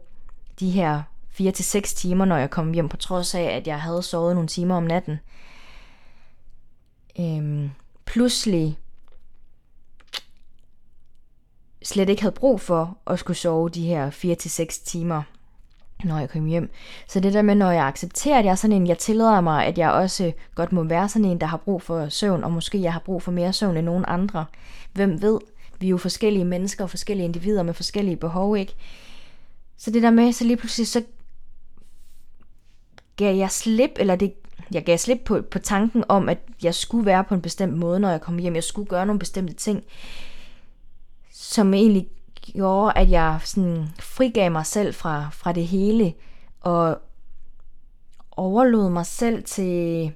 de 0.60 0.70
her 0.70 1.02
4-6 1.40 1.80
timer, 1.80 2.25
når 2.25 2.37
jeg 2.37 2.50
kom 2.50 2.72
hjem, 2.72 2.88
på 2.88 2.96
trods 2.96 3.34
af, 3.34 3.42
at 3.42 3.66
jeg 3.66 3.80
havde 3.80 4.02
sovet 4.02 4.34
nogle 4.34 4.48
timer 4.48 4.76
om 4.76 4.82
natten. 4.82 5.18
Øhm, 7.20 7.70
pludselig 8.04 8.78
slet 11.82 12.08
ikke 12.08 12.22
havde 12.22 12.34
brug 12.34 12.60
for 12.60 12.98
at 13.06 13.18
skulle 13.18 13.37
sove 13.37 13.68
de 13.68 13.87
her 13.87 14.10
4-6 14.10 14.84
timer 14.84 15.22
når 16.04 16.18
jeg 16.18 16.30
kom 16.30 16.46
hjem. 16.46 16.70
Så 17.08 17.20
det 17.20 17.32
der 17.32 17.42
med, 17.42 17.54
når 17.54 17.70
jeg 17.70 17.87
accepterer, 17.87 18.38
at 18.38 18.44
jeg 18.44 18.50
er 18.50 18.54
sådan 18.54 18.76
en, 18.76 18.87
jeg 18.87 18.98
tillader 18.98 19.40
mig, 19.40 19.66
at 19.66 19.78
jeg 19.78 19.90
også 19.90 20.32
godt 20.54 20.72
må 20.72 20.82
være 20.82 21.08
sådan 21.08 21.25
en, 21.25 21.40
der 21.40 21.46
har 21.46 21.56
brug 21.56 21.82
for 21.82 22.08
søvn, 22.08 22.44
og 22.44 22.52
måske 22.52 22.82
jeg 22.82 22.92
har 22.92 23.00
brug 23.00 23.22
for 23.22 23.32
mere 23.32 23.52
søvn 23.52 23.76
end 23.76 23.87
nogen 23.87 24.04
andre. 24.08 24.44
Hvem 24.92 25.22
ved? 25.22 25.38
Vi 25.80 25.87
er 25.87 25.90
jo 25.90 25.97
forskellige 25.97 26.44
mennesker 26.44 26.85
og 26.85 26.90
forskellige 26.90 27.25
individer 27.25 27.62
med 27.62 27.75
forskellige 27.75 28.16
behov, 28.16 28.56
ikke? 28.56 28.75
Så 29.76 29.90
det 29.90 30.02
der 30.02 30.11
med, 30.11 30.32
så 30.32 30.44
lige 30.44 30.56
pludselig 30.56 30.87
så 30.87 31.02
gav 33.16 33.37
jeg 33.37 33.50
slip, 33.50 33.90
eller 33.97 34.16
det, 34.16 34.35
jeg 34.70 34.85
gav 34.85 34.99
slip 34.99 35.20
på, 35.25 35.42
på 35.50 35.58
tanken 35.58 36.04
om, 36.08 36.28
at 36.28 36.38
jeg 36.62 36.75
skulle 36.75 37.06
være 37.06 37.25
på 37.25 37.35
en 37.35 37.42
bestemt 37.42 37.76
måde, 37.76 38.00
når 38.00 38.11
jeg 38.11 38.20
kom 38.20 38.38
hjem. 38.38 38.54
Jeg 38.54 38.64
skulle 38.64 38.88
gøre 38.88 39.06
nogle 39.06 39.18
bestemte 39.18 39.54
ting, 39.54 39.85
som 41.32 41.75
egentlig 41.75 42.08
gjorde, 42.40 42.92
at 42.97 43.11
jeg 43.11 43.40
sådan 43.44 43.88
frigav 44.00 44.50
mig 44.50 44.66
selv 44.66 44.94
fra, 44.94 45.28
fra 45.32 45.52
det 45.52 45.66
hele, 45.66 46.14
og 46.61 46.99
overlod 48.30 48.90
mig 48.90 49.06
selv 49.06 49.44
til, 49.44 50.12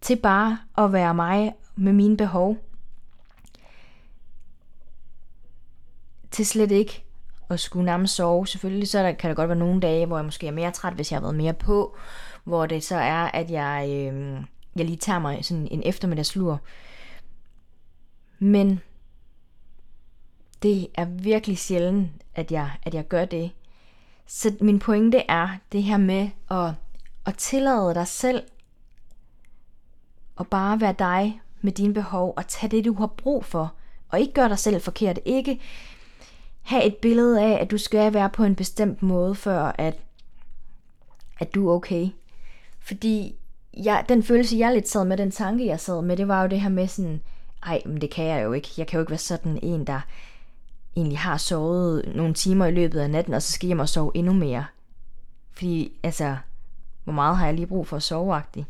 til 0.00 0.16
bare 0.16 0.58
at 0.78 0.92
være 0.92 1.14
mig 1.14 1.52
med 1.76 1.92
mine 1.92 2.16
behov. 2.16 2.56
Til 6.40 6.46
slet 6.46 6.70
ikke 6.70 7.04
at 7.50 7.60
skulle 7.60 7.84
nærmest 7.84 8.14
sove. 8.14 8.46
Selvfølgelig 8.46 8.88
så 8.88 8.98
der, 8.98 9.12
kan 9.12 9.30
der 9.30 9.36
godt 9.36 9.48
være 9.48 9.58
nogle 9.58 9.80
dage, 9.80 10.06
hvor 10.06 10.16
jeg 10.16 10.24
måske 10.24 10.46
er 10.46 10.50
mere 10.50 10.70
træt, 10.70 10.92
hvis 10.92 11.12
jeg 11.12 11.16
har 11.16 11.20
været 11.20 11.34
mere 11.34 11.54
på. 11.54 11.96
Hvor 12.44 12.66
det 12.66 12.82
så 12.82 12.96
er, 12.96 13.24
at 13.24 13.50
jeg, 13.50 13.86
øh, 13.88 14.40
jeg 14.76 14.84
lige 14.84 14.96
tager 14.96 15.18
mig 15.18 15.44
sådan 15.44 15.68
en 15.70 15.82
eftermiddagslur. 15.84 16.60
Men 18.38 18.80
det 20.62 20.88
er 20.94 21.04
virkelig 21.04 21.58
sjældent, 21.58 22.10
at 22.34 22.52
jeg, 22.52 22.70
at 22.82 22.94
jeg 22.94 23.08
gør 23.08 23.24
det. 23.24 23.50
Så 24.26 24.56
min 24.60 24.78
pointe 24.78 25.18
er 25.28 25.48
det 25.72 25.82
her 25.82 25.96
med 25.96 26.28
at, 26.50 26.72
at 27.26 27.34
tillade 27.36 27.94
dig 27.94 28.06
selv 28.06 28.42
at 30.40 30.46
bare 30.46 30.80
være 30.80 30.94
dig 30.98 31.40
med 31.60 31.72
dine 31.72 31.94
behov 31.94 32.34
og 32.36 32.46
tage 32.46 32.70
det, 32.70 32.84
du 32.84 32.94
har 32.94 33.06
brug 33.06 33.44
for. 33.44 33.74
Og 34.08 34.20
ikke 34.20 34.32
gøre 34.32 34.48
dig 34.48 34.58
selv 34.58 34.80
forkert. 34.80 35.18
Ikke 35.24 35.60
have 36.62 36.84
et 36.84 36.96
billede 36.96 37.42
af, 37.42 37.62
at 37.62 37.70
du 37.70 37.78
skal 37.78 38.14
være 38.14 38.30
på 38.30 38.44
en 38.44 38.54
bestemt 38.54 39.02
måde, 39.02 39.34
før 39.34 39.72
at, 39.78 39.96
at 41.38 41.54
du 41.54 41.68
er 41.68 41.74
okay. 41.74 42.08
Fordi 42.80 43.34
jeg, 43.76 44.04
den 44.08 44.22
følelse, 44.22 44.58
jeg 44.58 44.72
lidt 44.72 44.88
sad 44.88 45.04
med, 45.04 45.16
den 45.16 45.30
tanke, 45.30 45.66
jeg 45.66 45.80
sad 45.80 46.02
med, 46.02 46.16
det 46.16 46.28
var 46.28 46.42
jo 46.42 46.48
det 46.48 46.60
her 46.60 46.68
med 46.68 46.88
sådan, 46.88 47.20
ej, 47.62 47.82
men 47.86 48.00
det 48.00 48.10
kan 48.10 48.24
jeg 48.24 48.44
jo 48.44 48.52
ikke. 48.52 48.68
Jeg 48.78 48.86
kan 48.86 48.98
jo 48.98 49.02
ikke 49.02 49.10
være 49.10 49.18
sådan 49.18 49.58
en, 49.62 49.86
der 49.86 50.00
egentlig 50.96 51.18
har 51.18 51.36
sovet 51.36 52.12
nogle 52.14 52.34
timer 52.34 52.66
i 52.66 52.70
løbet 52.70 53.00
af 53.00 53.10
natten, 53.10 53.34
og 53.34 53.42
så 53.42 53.52
skal 53.52 53.66
jeg 53.66 53.68
hjem 53.68 53.80
og 53.80 53.88
sove 53.88 54.12
endnu 54.14 54.32
mere. 54.32 54.64
Fordi, 55.52 55.92
altså, 56.02 56.36
hvor 57.04 57.12
meget 57.12 57.36
har 57.36 57.46
jeg 57.46 57.54
lige 57.54 57.66
brug 57.66 57.86
for 57.86 57.96
at 57.96 58.02
sove 58.02 58.38
-agtigt? 58.38 58.64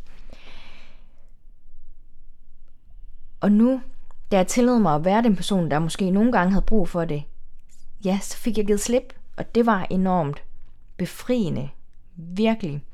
Og 3.40 3.52
nu, 3.52 3.80
da 4.30 4.36
jeg 4.36 4.46
tillod 4.46 4.78
mig 4.78 4.94
at 4.94 5.04
være 5.04 5.22
den 5.22 5.36
person, 5.36 5.70
der 5.70 5.78
måske 5.78 6.10
nogle 6.10 6.32
gange 6.32 6.52
havde 6.52 6.64
brug 6.64 6.88
for 6.88 7.04
det, 7.04 7.22
ja, 8.04 8.18
så 8.22 8.36
fik 8.36 8.58
jeg 8.58 8.66
givet 8.66 8.80
slip, 8.80 9.14
og 9.36 9.54
det 9.54 9.66
var 9.66 9.86
enormt 9.90 10.42
befriende. 10.96 11.70
Virkelig. 12.16 12.84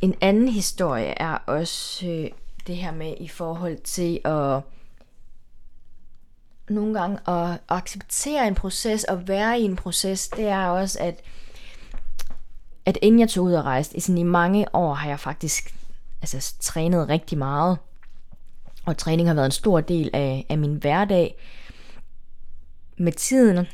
En 0.00 0.14
anden 0.20 0.48
historie 0.48 1.14
er 1.16 1.38
også 1.46 2.06
øh, 2.06 2.30
det 2.66 2.76
her 2.76 2.92
med 2.92 3.14
i 3.20 3.28
forhold 3.28 3.78
til 3.78 4.20
at 4.24 4.60
nogle 6.68 7.00
gange 7.00 7.18
at 7.28 7.60
acceptere 7.68 8.48
en 8.48 8.54
proces 8.54 9.04
og 9.04 9.28
være 9.28 9.60
i 9.60 9.62
en 9.62 9.76
proces, 9.76 10.28
det 10.28 10.44
er 10.44 10.66
også, 10.66 10.98
at, 11.00 11.20
at 12.86 12.98
inden 13.02 13.20
jeg 13.20 13.28
tog 13.28 13.44
ud 13.44 13.52
og 13.52 13.64
rejste, 13.64 13.96
i, 13.96 14.00
sådan 14.00 14.18
i 14.18 14.22
mange 14.22 14.74
år 14.74 14.94
har 14.94 15.08
jeg 15.08 15.20
faktisk 15.20 15.74
altså, 16.22 16.54
trænet 16.60 17.08
rigtig 17.08 17.38
meget. 17.38 17.78
Og 18.86 18.96
træning 18.96 19.28
har 19.28 19.34
været 19.34 19.46
en 19.46 19.52
stor 19.52 19.80
del 19.80 20.10
af, 20.12 20.46
af 20.48 20.58
min 20.58 20.74
hverdag. 20.74 21.36
Med 22.96 23.12
tiden 23.12 23.66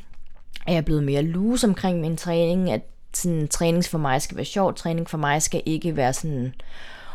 er 0.67 0.73
jeg 0.73 0.85
blevet 0.85 1.03
mere 1.03 1.21
loose 1.21 1.67
omkring 1.67 1.99
min 2.01 2.17
træning, 2.17 2.71
at 2.71 2.81
sådan, 3.13 3.47
træning 3.47 3.85
for 3.85 3.97
mig 3.97 4.21
skal 4.21 4.37
være 4.37 4.45
sjov, 4.45 4.73
træning 4.73 5.09
for 5.09 5.17
mig 5.17 5.41
skal 5.41 5.63
ikke 5.65 5.95
være 5.95 6.13
sådan 6.13 6.53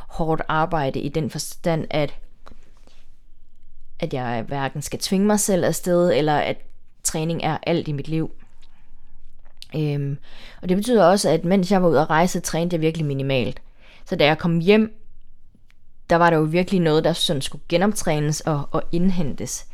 hårdt 0.09 0.43
arbejde 0.49 1.01
i 1.01 1.09
den 1.09 1.31
forstand, 1.31 1.87
at 1.91 2.15
at 4.01 4.15
jeg 4.15 4.45
hverken 4.49 4.83
skal 4.83 4.99
tvinge 4.99 5.27
mig 5.27 5.41
selv 5.41 5.65
afsted, 5.65 6.13
eller 6.13 6.37
at 6.37 6.57
træning 7.03 7.43
er 7.43 7.59
alt 7.63 7.89
i 7.89 7.93
mit 7.93 8.09
liv. 8.09 8.31
Øhm, 9.77 10.19
og 10.63 10.69
det 10.69 10.77
betyder 10.77 11.05
også, 11.05 11.31
at 11.31 11.45
mens 11.45 11.71
jeg 11.71 11.83
var 11.83 11.89
ude 11.89 12.01
at 12.01 12.11
rejse, 12.11 12.41
trænede 12.41 12.75
jeg 12.75 12.81
virkelig 12.81 13.07
minimalt. 13.07 13.63
Så 14.05 14.17
da 14.17 14.25
jeg 14.27 14.39
kom 14.39 14.59
hjem, 14.59 14.95
der 16.11 16.17
var 16.17 16.31
der 16.31 16.37
jo 16.37 16.43
virkelig 16.43 16.81
noget, 16.81 17.05
der 17.05 17.13
sådan 17.13 17.43
skulle 17.43 17.63
genoptrænes 17.69 18.41
og, 18.41 18.69
og 18.71 18.83
indhentes. 18.93 19.67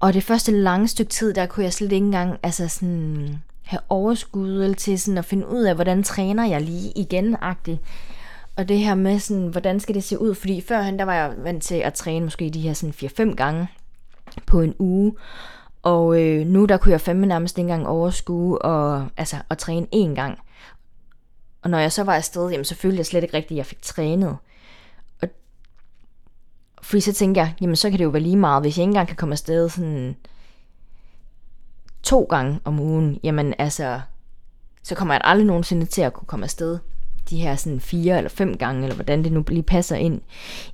Og 0.00 0.14
det 0.14 0.22
første 0.22 0.52
lange 0.52 0.88
stykke 0.88 1.10
tid, 1.10 1.34
der 1.34 1.46
kunne 1.46 1.64
jeg 1.64 1.72
slet 1.72 1.92
ikke 1.92 2.04
engang 2.04 2.38
altså 2.42 2.68
sådan, 2.68 3.42
have 3.62 3.80
overskud 3.88 4.74
til 4.74 5.00
sådan 5.00 5.18
at 5.18 5.24
finde 5.24 5.48
ud 5.48 5.62
af, 5.62 5.74
hvordan 5.74 6.02
træner 6.02 6.46
jeg 6.46 6.60
lige 6.60 6.92
igen-agtigt. 6.96 7.78
Og 8.56 8.68
det 8.68 8.78
her 8.78 8.94
med, 8.94 9.18
sådan, 9.18 9.48
hvordan 9.48 9.80
skal 9.80 9.94
det 9.94 10.04
se 10.04 10.20
ud? 10.20 10.34
Fordi 10.34 10.60
førhen, 10.60 10.98
der 10.98 11.04
var 11.04 11.14
jeg 11.14 11.34
vant 11.38 11.62
til 11.62 11.74
at 11.74 11.94
træne 11.94 12.24
måske 12.24 12.50
de 12.50 12.60
her 12.60 12.72
sådan 12.72 13.30
4-5 13.30 13.34
gange 13.34 13.68
på 14.46 14.60
en 14.60 14.74
uge. 14.78 15.12
Og 15.82 16.22
øh, 16.22 16.46
nu 16.46 16.64
der 16.64 16.76
kunne 16.76 16.92
jeg 16.92 17.00
fandme 17.00 17.26
nærmest 17.26 17.58
ikke 17.58 17.70
engang 17.70 17.88
overskue 17.88 18.62
og, 18.62 19.06
altså, 19.16 19.36
at 19.50 19.58
træne 19.58 19.86
én 19.94 20.14
gang. 20.14 20.38
Og 21.62 21.70
når 21.70 21.78
jeg 21.78 21.92
så 21.92 22.04
var 22.04 22.14
afsted, 22.14 22.50
jamen, 22.50 22.64
så 22.64 22.74
følte 22.74 22.98
jeg 22.98 23.06
slet 23.06 23.22
ikke 23.22 23.36
rigtigt, 23.36 23.52
at 23.52 23.56
jeg 23.56 23.66
fik 23.66 23.82
trænet. 23.82 24.36
Og, 26.80 26.86
fordi 26.86 27.00
så 27.00 27.12
tænker 27.12 27.40
jeg, 27.40 27.54
jamen 27.60 27.76
så 27.76 27.90
kan 27.90 27.98
det 27.98 28.04
jo 28.04 28.08
være 28.08 28.22
lige 28.22 28.36
meget, 28.36 28.62
hvis 28.62 28.78
jeg 28.78 28.82
ikke 28.82 28.90
engang 28.90 29.08
kan 29.08 29.16
komme 29.16 29.32
afsted 29.32 29.68
sådan 29.68 30.16
to 32.02 32.22
gange 32.22 32.60
om 32.64 32.80
ugen, 32.80 33.20
jamen 33.22 33.54
altså, 33.58 34.00
så 34.82 34.94
kommer 34.94 35.14
jeg 35.14 35.20
aldrig 35.24 35.46
nogensinde 35.46 35.86
til 35.86 36.02
at 36.02 36.12
kunne 36.12 36.26
komme 36.26 36.44
afsted 36.44 36.78
de 37.30 37.40
her 37.40 37.56
sådan 37.56 37.80
fire 37.80 38.16
eller 38.16 38.30
fem 38.30 38.56
gange, 38.56 38.82
eller 38.82 38.94
hvordan 38.94 39.24
det 39.24 39.32
nu 39.32 39.44
lige 39.48 39.62
passer 39.62 39.96
ind 39.96 40.20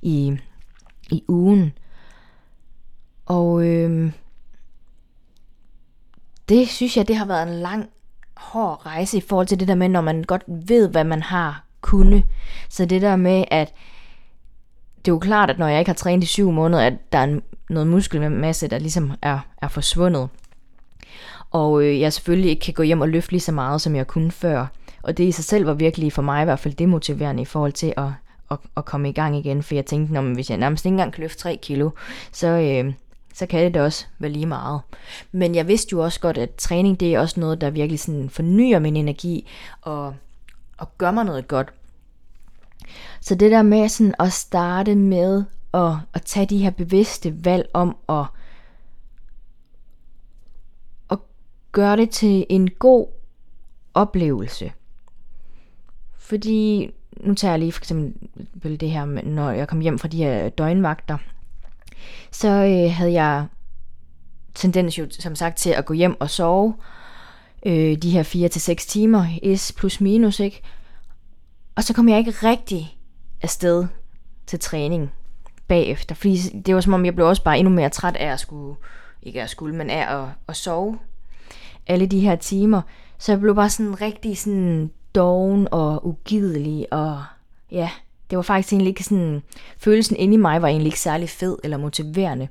i, 0.01 0.37
i 1.11 1.23
ugen. 1.27 1.73
Og 3.25 3.63
øh, 3.65 4.11
det 6.49 6.67
synes 6.67 6.97
jeg, 6.97 7.07
det 7.07 7.15
har 7.15 7.25
været 7.25 7.47
en 7.47 7.53
lang, 7.53 7.89
hård 8.37 8.85
rejse 8.85 9.17
i 9.17 9.21
forhold 9.21 9.47
til 9.47 9.59
det 9.59 9.67
der 9.67 9.75
med, 9.75 9.89
når 9.89 10.01
man 10.01 10.23
godt 10.23 10.43
ved, 10.47 10.89
hvad 10.89 11.03
man 11.03 11.21
har 11.21 11.63
kunne. 11.81 12.23
Så 12.69 12.85
det 12.85 13.01
der 13.01 13.15
med, 13.15 13.43
at 13.51 13.73
det 15.07 15.11
er 15.11 15.15
jo 15.15 15.19
klart, 15.19 15.49
at 15.49 15.59
når 15.59 15.67
jeg 15.67 15.79
ikke 15.79 15.89
har 15.89 15.95
trænet 15.95 16.23
i 16.23 16.27
syv 16.27 16.51
måneder, 16.51 16.83
at 16.83 16.93
der 17.11 17.17
er 17.17 17.39
noget 17.69 17.87
muskelmasse, 17.87 18.67
der 18.67 18.79
ligesom 18.79 19.11
er, 19.21 19.39
er 19.61 19.67
forsvundet. 19.67 20.29
Og 21.51 21.83
øh, 21.83 21.99
jeg 21.99 22.13
selvfølgelig 22.13 22.49
ikke 22.49 22.61
kan 22.61 22.73
gå 22.73 22.83
hjem 22.83 23.01
og 23.01 23.09
løfte 23.09 23.31
lige 23.31 23.41
så 23.41 23.51
meget, 23.51 23.81
som 23.81 23.95
jeg 23.95 24.07
kunne 24.07 24.31
før. 24.31 24.65
Og 25.03 25.17
det 25.17 25.23
i 25.23 25.31
sig 25.31 25.45
selv 25.45 25.65
var 25.65 25.73
virkelig 25.73 26.13
for 26.13 26.21
mig 26.21 26.41
i 26.41 26.45
hvert 26.45 26.59
fald 26.59 26.73
demotiverende 26.73 27.41
i 27.41 27.45
forhold 27.45 27.71
til 27.71 27.93
at, 27.97 28.07
at, 28.51 28.57
at 28.77 28.85
komme 28.85 29.09
i 29.09 29.11
gang 29.11 29.37
igen, 29.37 29.63
for 29.63 29.75
jeg 29.75 29.85
tænkte, 29.85 30.19
at 30.19 30.23
hvis 30.23 30.49
jeg 30.49 30.57
nærmest 30.57 30.85
ikke 30.85 30.93
engang 30.93 31.13
kan 31.13 31.21
løfte 31.21 31.39
3 31.39 31.59
kilo, 31.61 31.89
så, 32.31 32.47
øh, 32.47 32.93
så 33.33 33.45
kan 33.45 33.65
det 33.65 33.73
da 33.73 33.83
også 33.83 34.05
være 34.19 34.31
lige 34.31 34.45
meget. 34.45 34.81
Men 35.31 35.55
jeg 35.55 35.67
vidste 35.67 35.93
jo 35.93 36.03
også 36.03 36.19
godt, 36.19 36.37
at 36.37 36.55
træning 36.55 36.99
det 36.99 37.13
er 37.13 37.19
også 37.19 37.39
noget, 37.39 37.61
der 37.61 37.69
virkelig 37.69 37.99
sådan 37.99 38.29
fornyer 38.29 38.79
min 38.79 38.95
energi 38.95 39.47
og, 39.81 40.15
og 40.77 40.97
gør 40.97 41.11
mig 41.11 41.25
noget 41.25 41.47
godt. 41.47 41.73
Så 43.21 43.35
det 43.35 43.51
der 43.51 43.61
med 43.61 43.89
sådan 43.89 44.15
at 44.19 44.33
starte 44.33 44.95
med 44.95 45.43
at, 45.73 45.93
at 46.13 46.21
tage 46.21 46.45
de 46.45 46.57
her 46.57 46.69
bevidste 46.69 47.45
valg 47.45 47.69
om 47.73 47.97
at, 48.09 48.25
at 51.11 51.17
gøre 51.71 51.97
det 51.97 52.09
til 52.09 52.45
en 52.49 52.69
god 52.69 53.07
oplevelse. 53.93 54.71
Fordi, 56.17 56.91
nu 57.17 57.33
tager 57.33 57.51
jeg 57.51 57.59
lige 57.59 57.71
for 57.71 57.81
eksempel 57.81 58.79
det 58.79 58.91
her, 58.91 59.05
når 59.05 59.51
jeg 59.51 59.67
kom 59.67 59.79
hjem 59.79 59.99
fra 59.99 60.07
de 60.07 60.17
her 60.17 60.49
døgnvagter, 60.49 61.17
så 62.31 62.47
øh, 62.47 62.91
havde 62.93 63.13
jeg 63.13 63.45
tendens 64.53 64.97
jo 64.97 65.07
som 65.19 65.35
sagt 65.35 65.57
til 65.57 65.69
at 65.69 65.85
gå 65.85 65.93
hjem 65.93 66.21
og 66.21 66.29
sove 66.29 66.75
øh, 67.65 67.97
de 67.97 68.09
her 68.09 68.23
4 68.23 68.49
til 68.49 68.61
seks 68.61 68.85
timer, 68.85 69.25
is 69.43 69.71
plus 69.77 70.01
minus, 70.01 70.39
ikke? 70.39 70.61
Og 71.77 71.83
så 71.83 71.93
kom 71.93 72.09
jeg 72.09 72.17
ikke 72.17 72.31
rigtig 72.31 72.97
afsted 73.41 73.87
til 74.47 74.59
træning 74.59 75.11
bagefter, 75.67 76.15
fordi 76.15 76.37
det 76.37 76.75
var 76.75 76.81
som 76.81 76.93
om, 76.93 77.05
jeg 77.05 77.15
blev 77.15 77.27
også 77.27 77.43
bare 77.43 77.59
endnu 77.59 77.73
mere 77.73 77.89
træt 77.89 78.15
af 78.15 78.25
at 78.25 78.39
skulle, 78.39 78.75
ikke 79.23 79.41
at 79.41 79.49
skulle, 79.49 79.75
men 79.75 79.89
af 79.89 80.23
at, 80.23 80.29
at 80.47 80.55
sove 80.55 80.99
alle 81.87 82.05
de 82.05 82.19
her 82.19 82.35
timer. 82.35 82.81
Så 83.17 83.31
jeg 83.31 83.39
blev 83.39 83.55
bare 83.55 83.69
sådan 83.69 84.01
rigtig 84.01 84.37
sådan 84.37 84.91
doven 85.15 85.67
og 85.71 86.07
ugidelig, 86.07 86.93
og 86.93 87.23
ja, 87.71 87.89
det 88.29 88.35
var 88.35 88.41
faktisk 88.41 88.73
egentlig 88.73 88.89
ikke 88.89 89.03
sådan, 89.03 89.43
følelsen 89.77 90.15
inde 90.15 90.33
i 90.33 90.37
mig 90.37 90.61
var 90.61 90.67
egentlig 90.67 90.87
ikke 90.87 90.99
særlig 90.99 91.29
fed 91.29 91.57
eller 91.63 91.77
motiverende. 91.77 92.47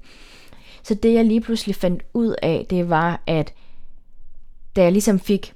Så 0.82 0.94
det 0.94 1.14
jeg 1.14 1.24
lige 1.24 1.40
pludselig 1.40 1.76
fandt 1.76 2.02
ud 2.14 2.34
af, 2.42 2.66
det 2.70 2.90
var, 2.90 3.22
at 3.26 3.54
da 4.76 4.82
jeg 4.82 4.92
ligesom 4.92 5.20
fik 5.20 5.52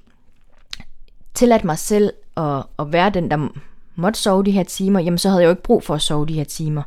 tilladt 1.33 1.63
mig 1.63 1.77
selv 1.77 2.13
at, 2.37 2.63
at 2.79 2.93
være 2.93 3.09
den, 3.09 3.31
der 3.31 3.47
måtte 3.95 4.19
sove 4.19 4.43
de 4.43 4.51
her 4.51 4.63
timer, 4.63 4.99
jamen 4.99 5.17
så 5.17 5.29
havde 5.29 5.41
jeg 5.41 5.45
jo 5.45 5.51
ikke 5.51 5.63
brug 5.63 5.83
for 5.83 5.95
at 5.95 6.01
sove 6.01 6.25
de 6.25 6.33
her 6.33 6.43
timer. 6.43 6.83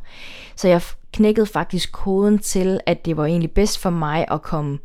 Så 0.55 0.67
jeg 0.67 0.81
knækkede 1.13 1.45
faktisk 1.45 1.91
koden 1.91 2.39
til, 2.39 2.79
at 2.85 3.05
det 3.05 3.17
var 3.17 3.25
egentlig 3.25 3.51
bedst 3.51 3.79
for 3.79 3.89
mig 3.89 4.25
at 4.31 4.41
komme 4.41 4.79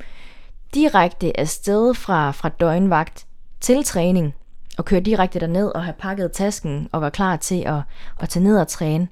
direkte 0.75 1.41
afsted 1.41 1.95
fra, 1.95 2.31
fra 2.31 2.49
døgnvagt 2.49 3.27
til 3.61 3.85
træning, 3.85 4.35
og 4.79 4.85
køre 4.85 5.01
direkte 5.01 5.41
derned 5.41 5.69
og 5.69 5.85
have 5.85 5.95
pakket 5.99 6.33
tasken 6.33 6.89
og 6.93 7.01
være 7.01 7.11
klar 7.11 7.37
til 7.37 7.63
at, 7.67 7.83
at 8.21 8.29
tage 8.29 8.45
ned 8.45 8.59
og 8.59 8.69
træne. 8.69 9.09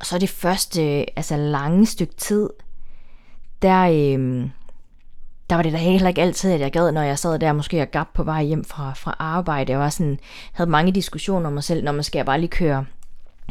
Og 0.00 0.06
så 0.06 0.18
det 0.18 0.28
første 0.28 0.80
altså 1.18 1.36
lange 1.36 1.86
stykke 1.86 2.14
tid, 2.14 2.48
der, 3.62 3.82
øh, 3.82 4.48
der 5.50 5.56
var 5.56 5.62
det 5.62 5.72
da 5.72 5.78
heller 5.78 6.08
ikke 6.08 6.22
altid, 6.22 6.52
at 6.52 6.60
jeg 6.60 6.72
gad, 6.72 6.92
når 6.92 7.02
jeg 7.02 7.18
sad 7.18 7.38
der 7.38 7.52
måske 7.52 7.82
og 7.82 7.90
gab 7.90 8.06
på 8.14 8.22
vej 8.22 8.42
hjem 8.42 8.64
fra, 8.64 8.92
fra 8.96 9.16
arbejde. 9.18 9.72
Jeg 9.72 9.80
var 9.80 9.88
sådan, 9.88 10.18
havde 10.52 10.70
mange 10.70 10.92
diskussioner 10.92 11.46
om 11.46 11.52
mig 11.52 11.64
selv, 11.64 11.84
når 11.84 11.92
man 11.92 12.02
skal 12.02 12.18
jeg 12.18 12.26
bare 12.26 12.40
lige 12.40 12.50
køre 12.50 12.84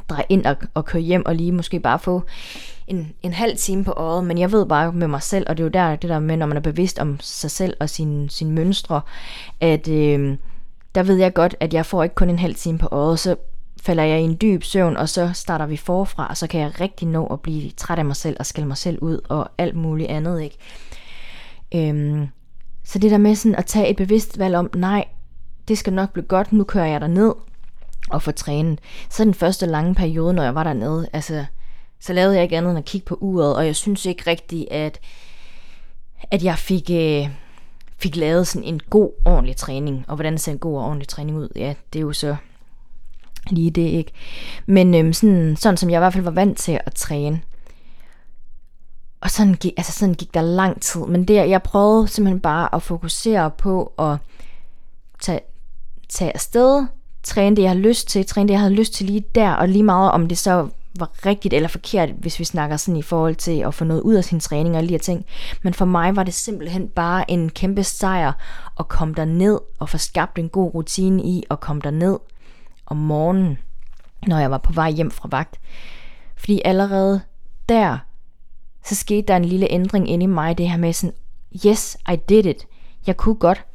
dreje 0.09 0.23
ind 0.29 0.45
og, 0.45 0.55
og 0.73 0.85
køre 0.85 1.01
hjem 1.01 1.25
og 1.25 1.35
lige 1.35 1.51
måske 1.51 1.79
bare 1.79 1.99
få 1.99 2.23
en, 2.87 3.13
en 3.23 3.33
halv 3.33 3.57
time 3.57 3.83
på 3.83 3.93
året, 3.97 4.23
men 4.23 4.37
jeg 4.37 4.51
ved 4.51 4.65
bare 4.65 4.91
med 4.91 5.07
mig 5.07 5.23
selv, 5.23 5.45
og 5.49 5.57
det 5.57 5.63
er 5.63 5.65
jo 5.65 5.69
der, 5.69 5.95
det 5.95 6.09
der 6.09 6.19
med, 6.19 6.37
når 6.37 6.45
man 6.45 6.57
er 6.57 6.61
bevidst 6.61 6.99
om 6.99 7.19
sig 7.19 7.51
selv 7.51 7.77
og 7.79 7.89
sine 7.89 8.29
sin 8.29 8.51
mønstre, 8.51 9.01
at 9.61 9.87
øh, 9.87 10.37
der 10.95 11.03
ved 11.03 11.15
jeg 11.15 11.33
godt, 11.33 11.55
at 11.59 11.73
jeg 11.73 11.85
får 11.85 12.03
ikke 12.03 12.15
kun 12.15 12.29
en 12.29 12.39
halv 12.39 12.55
time 12.55 12.77
på 12.77 12.87
året, 12.91 13.19
så 13.19 13.35
falder 13.81 14.03
jeg 14.03 14.19
i 14.21 14.23
en 14.23 14.37
dyb 14.41 14.63
søvn, 14.63 14.97
og 14.97 15.09
så 15.09 15.31
starter 15.33 15.65
vi 15.65 15.77
forfra, 15.77 16.27
og 16.29 16.37
så 16.37 16.47
kan 16.47 16.61
jeg 16.61 16.81
rigtig 16.81 17.07
nå 17.07 17.25
at 17.25 17.39
blive 17.39 17.71
træt 17.71 17.99
af 17.99 18.05
mig 18.05 18.15
selv 18.15 18.35
og 18.39 18.45
skælde 18.45 18.67
mig 18.67 18.77
selv 18.77 18.99
ud 19.01 19.19
og 19.29 19.49
alt 19.57 19.75
muligt 19.75 20.09
andet, 20.09 20.41
ikke? 20.41 20.57
Øhm, 21.75 22.27
så 22.83 22.99
det 22.99 23.11
der 23.11 23.17
med 23.17 23.35
sådan 23.35 23.55
at 23.55 23.65
tage 23.65 23.89
et 23.89 23.95
bevidst 23.95 24.39
valg 24.39 24.55
om, 24.55 24.69
nej, 24.75 25.05
det 25.67 25.77
skal 25.77 25.93
nok 25.93 26.13
blive 26.13 26.25
godt, 26.25 26.53
nu 26.53 26.63
kører 26.63 26.85
jeg 26.85 27.01
der 27.01 27.07
ned 27.07 27.33
og 28.09 28.21
får 28.21 28.31
trænet. 28.31 28.79
Så 29.09 29.23
den 29.23 29.33
første 29.33 29.65
lange 29.65 29.95
periode, 29.95 30.33
når 30.33 30.43
jeg 30.43 30.55
var 30.55 30.63
dernede, 30.63 31.07
altså, 31.13 31.45
så 31.99 32.13
lavede 32.13 32.35
jeg 32.35 32.43
ikke 32.43 32.57
andet 32.57 32.69
end 32.69 32.79
at 32.79 32.85
kigge 32.85 33.05
på 33.05 33.17
uret, 33.21 33.55
og 33.55 33.65
jeg 33.65 33.75
synes 33.75 34.05
ikke 34.05 34.23
rigtigt, 34.27 34.71
at, 34.71 34.99
at 36.31 36.43
jeg 36.43 36.57
fik, 36.57 36.89
øh, 36.91 37.29
fik 37.97 38.15
lavet 38.15 38.47
sådan 38.47 38.67
en 38.67 38.79
god, 38.89 39.11
ordentlig 39.25 39.55
træning. 39.55 40.05
Og 40.07 40.15
hvordan 40.15 40.37
ser 40.37 40.51
en 40.51 40.59
god 40.59 40.77
og 40.77 40.85
ordentlig 40.85 41.07
træning 41.07 41.37
ud? 41.37 41.49
Ja, 41.55 41.73
det 41.93 41.99
er 41.99 42.03
jo 42.03 42.13
så 42.13 42.35
lige 43.49 43.71
det, 43.71 43.81
ikke? 43.81 44.11
Men 44.65 44.95
øhm, 44.95 45.13
sådan, 45.13 45.55
sådan 45.55 45.77
som 45.77 45.89
jeg 45.89 45.97
i 45.97 45.99
hvert 45.99 46.13
fald 46.13 46.23
var 46.23 46.31
vant 46.31 46.57
til 46.57 46.79
at 46.85 46.93
træne. 46.93 47.41
Og 49.21 49.29
sådan 49.29 49.53
gik, 49.53 49.73
altså 49.77 49.91
sådan 49.91 50.13
gik 50.13 50.33
der 50.33 50.41
lang 50.41 50.81
tid. 50.81 51.01
Men 51.01 51.25
det, 51.25 51.35
jeg 51.35 51.63
prøvede 51.63 52.07
simpelthen 52.07 52.39
bare 52.39 52.75
at 52.75 52.83
fokusere 52.83 53.51
på 53.51 53.93
at 53.99 54.17
tage, 55.19 55.39
tage 56.09 56.33
afsted, 56.33 56.85
træne 57.23 57.55
det, 57.55 57.61
jeg 57.61 57.69
har 57.69 57.77
lyst 57.77 58.07
til, 58.07 58.25
træne 58.25 58.47
det, 58.47 58.53
jeg 58.53 58.59
havde 58.59 58.73
lyst 58.73 58.93
til 58.93 59.05
lige 59.05 59.25
der, 59.35 59.51
og 59.51 59.69
lige 59.69 59.83
meget 59.83 60.11
om 60.11 60.27
det 60.27 60.37
så 60.37 60.69
var 60.99 61.25
rigtigt 61.25 61.53
eller 61.53 61.69
forkert, 61.69 62.09
hvis 62.09 62.39
vi 62.39 62.43
snakker 62.43 62.77
sådan 62.77 62.97
i 62.97 63.01
forhold 63.01 63.35
til 63.35 63.59
at 63.59 63.73
få 63.73 63.83
noget 63.83 64.01
ud 64.01 64.15
af 64.15 64.23
sin 64.23 64.39
træning 64.39 64.77
og 64.77 64.83
lige 64.83 64.99
ting. 64.99 65.25
Men 65.63 65.73
for 65.73 65.85
mig 65.85 66.15
var 66.15 66.23
det 66.23 66.33
simpelthen 66.33 66.87
bare 66.87 67.31
en 67.31 67.49
kæmpe 67.49 67.83
sejr 67.83 68.33
at 68.79 68.87
komme 68.87 69.13
der 69.13 69.25
ned 69.25 69.59
og 69.79 69.89
få 69.89 69.97
skabt 69.97 70.39
en 70.39 70.49
god 70.49 70.73
rutine 70.73 71.23
i 71.23 71.43
at 71.49 71.59
komme 71.59 71.81
der 71.81 71.91
ned 71.91 72.19
om 72.85 72.97
morgenen, 72.97 73.57
når 74.27 74.39
jeg 74.39 74.51
var 74.51 74.57
på 74.57 74.73
vej 74.73 74.91
hjem 74.91 75.11
fra 75.11 75.29
vagt. 75.31 75.59
Fordi 76.37 76.61
allerede 76.65 77.21
der, 77.69 77.97
så 78.85 78.95
skete 78.95 79.27
der 79.27 79.35
en 79.35 79.45
lille 79.45 79.71
ændring 79.71 80.09
inde 80.09 80.23
i 80.23 80.27
mig, 80.27 80.57
det 80.57 80.69
her 80.69 80.77
med 80.77 80.93
sådan, 80.93 81.15
yes, 81.65 81.97
I 82.13 82.15
did 82.29 82.45
it. 82.45 82.67
Jeg 83.07 83.17
kunne 83.17 83.35
godt. 83.35 83.65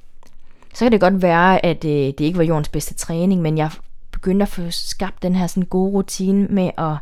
Så 0.74 0.84
kan 0.84 0.92
det 0.92 1.00
godt 1.00 1.22
være, 1.22 1.64
at 1.64 1.84
øh, 1.84 1.90
det 1.90 2.20
ikke 2.20 2.38
var 2.38 2.44
jordens 2.44 2.68
bedste 2.68 2.94
træning, 2.94 3.42
men 3.42 3.58
jeg 3.58 3.70
begyndte 4.10 4.42
at 4.42 4.48
få 4.48 4.70
skabt 4.70 5.22
den 5.22 5.34
her 5.34 5.46
sådan 5.46 5.66
gode 5.66 5.92
rutine 5.92 6.46
med 6.46 6.70
at, 6.78 6.96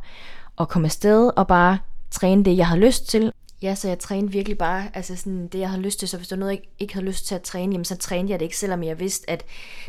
at 0.60 0.68
komme 0.68 0.86
afsted 0.86 1.30
og 1.36 1.46
bare 1.46 1.78
træne 2.10 2.44
det, 2.44 2.56
jeg 2.56 2.66
havde 2.66 2.80
lyst 2.80 3.08
til. 3.08 3.32
Ja, 3.62 3.74
så 3.74 3.88
jeg 3.88 3.98
trænede 3.98 4.32
virkelig 4.32 4.58
bare 4.58 4.84
altså 4.94 5.16
sådan 5.16 5.46
det, 5.46 5.58
jeg 5.58 5.68
havde 5.70 5.82
lyst 5.82 5.98
til. 5.98 6.08
Så 6.08 6.16
hvis 6.16 6.28
der 6.28 6.36
var 6.36 6.40
noget, 6.40 6.52
jeg 6.52 6.62
ikke 6.78 6.94
havde 6.94 7.06
lyst 7.06 7.26
til 7.26 7.34
at 7.34 7.42
træne, 7.42 7.72
jamen 7.72 7.84
så 7.84 7.96
trænede 7.96 8.30
jeg 8.30 8.40
det 8.40 8.44
ikke, 8.44 8.56
selvom 8.56 8.82
jeg 8.82 9.00
vidste, 9.00 9.30
at 9.30 9.44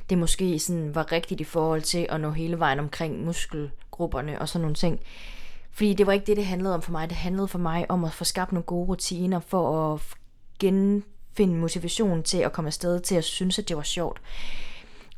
det 0.10 0.18
måske 0.18 0.60
sådan 0.60 0.96
var 0.96 1.12
rigtigt 1.12 1.42
i 1.42 1.44
forhold 1.44 1.82
til 1.82 2.06
at 2.10 2.22
nå 2.22 2.32
hele 2.32 2.60
vejen 2.60 2.80
omkring 2.80 3.26
muskelgrupperne 3.26 4.42
og 4.42 4.50
sådan 4.50 4.62
nogle 4.62 4.76
ting. 4.76 5.00
Fordi 5.74 5.94
det 5.94 6.08
var 6.08 6.14
ikke 6.14 6.26
det, 6.26 6.38
det 6.38 6.46
handlede 6.46 6.74
om 6.74 6.82
for 6.82 6.92
mig. 6.92 7.10
Det 7.10 7.18
handlede 7.18 7.48
for 7.48 7.60
mig 7.60 7.92
om 7.92 8.04
at 8.04 8.14
få 8.14 8.24
skabt 8.24 8.52
nogle 8.52 8.64
gode 8.64 8.88
rutiner 8.88 9.40
for 9.40 9.94
at 9.94 10.02
genfinde 10.60 11.56
motivation 11.56 12.24
til 12.24 12.38
at 12.38 12.52
komme 12.52 12.68
afsted 12.68 13.00
til 13.00 13.16
at 13.16 13.24
synes, 13.24 13.60
at 13.60 13.70
det 13.70 13.78
var 13.78 13.84
sjovt. 13.84 14.22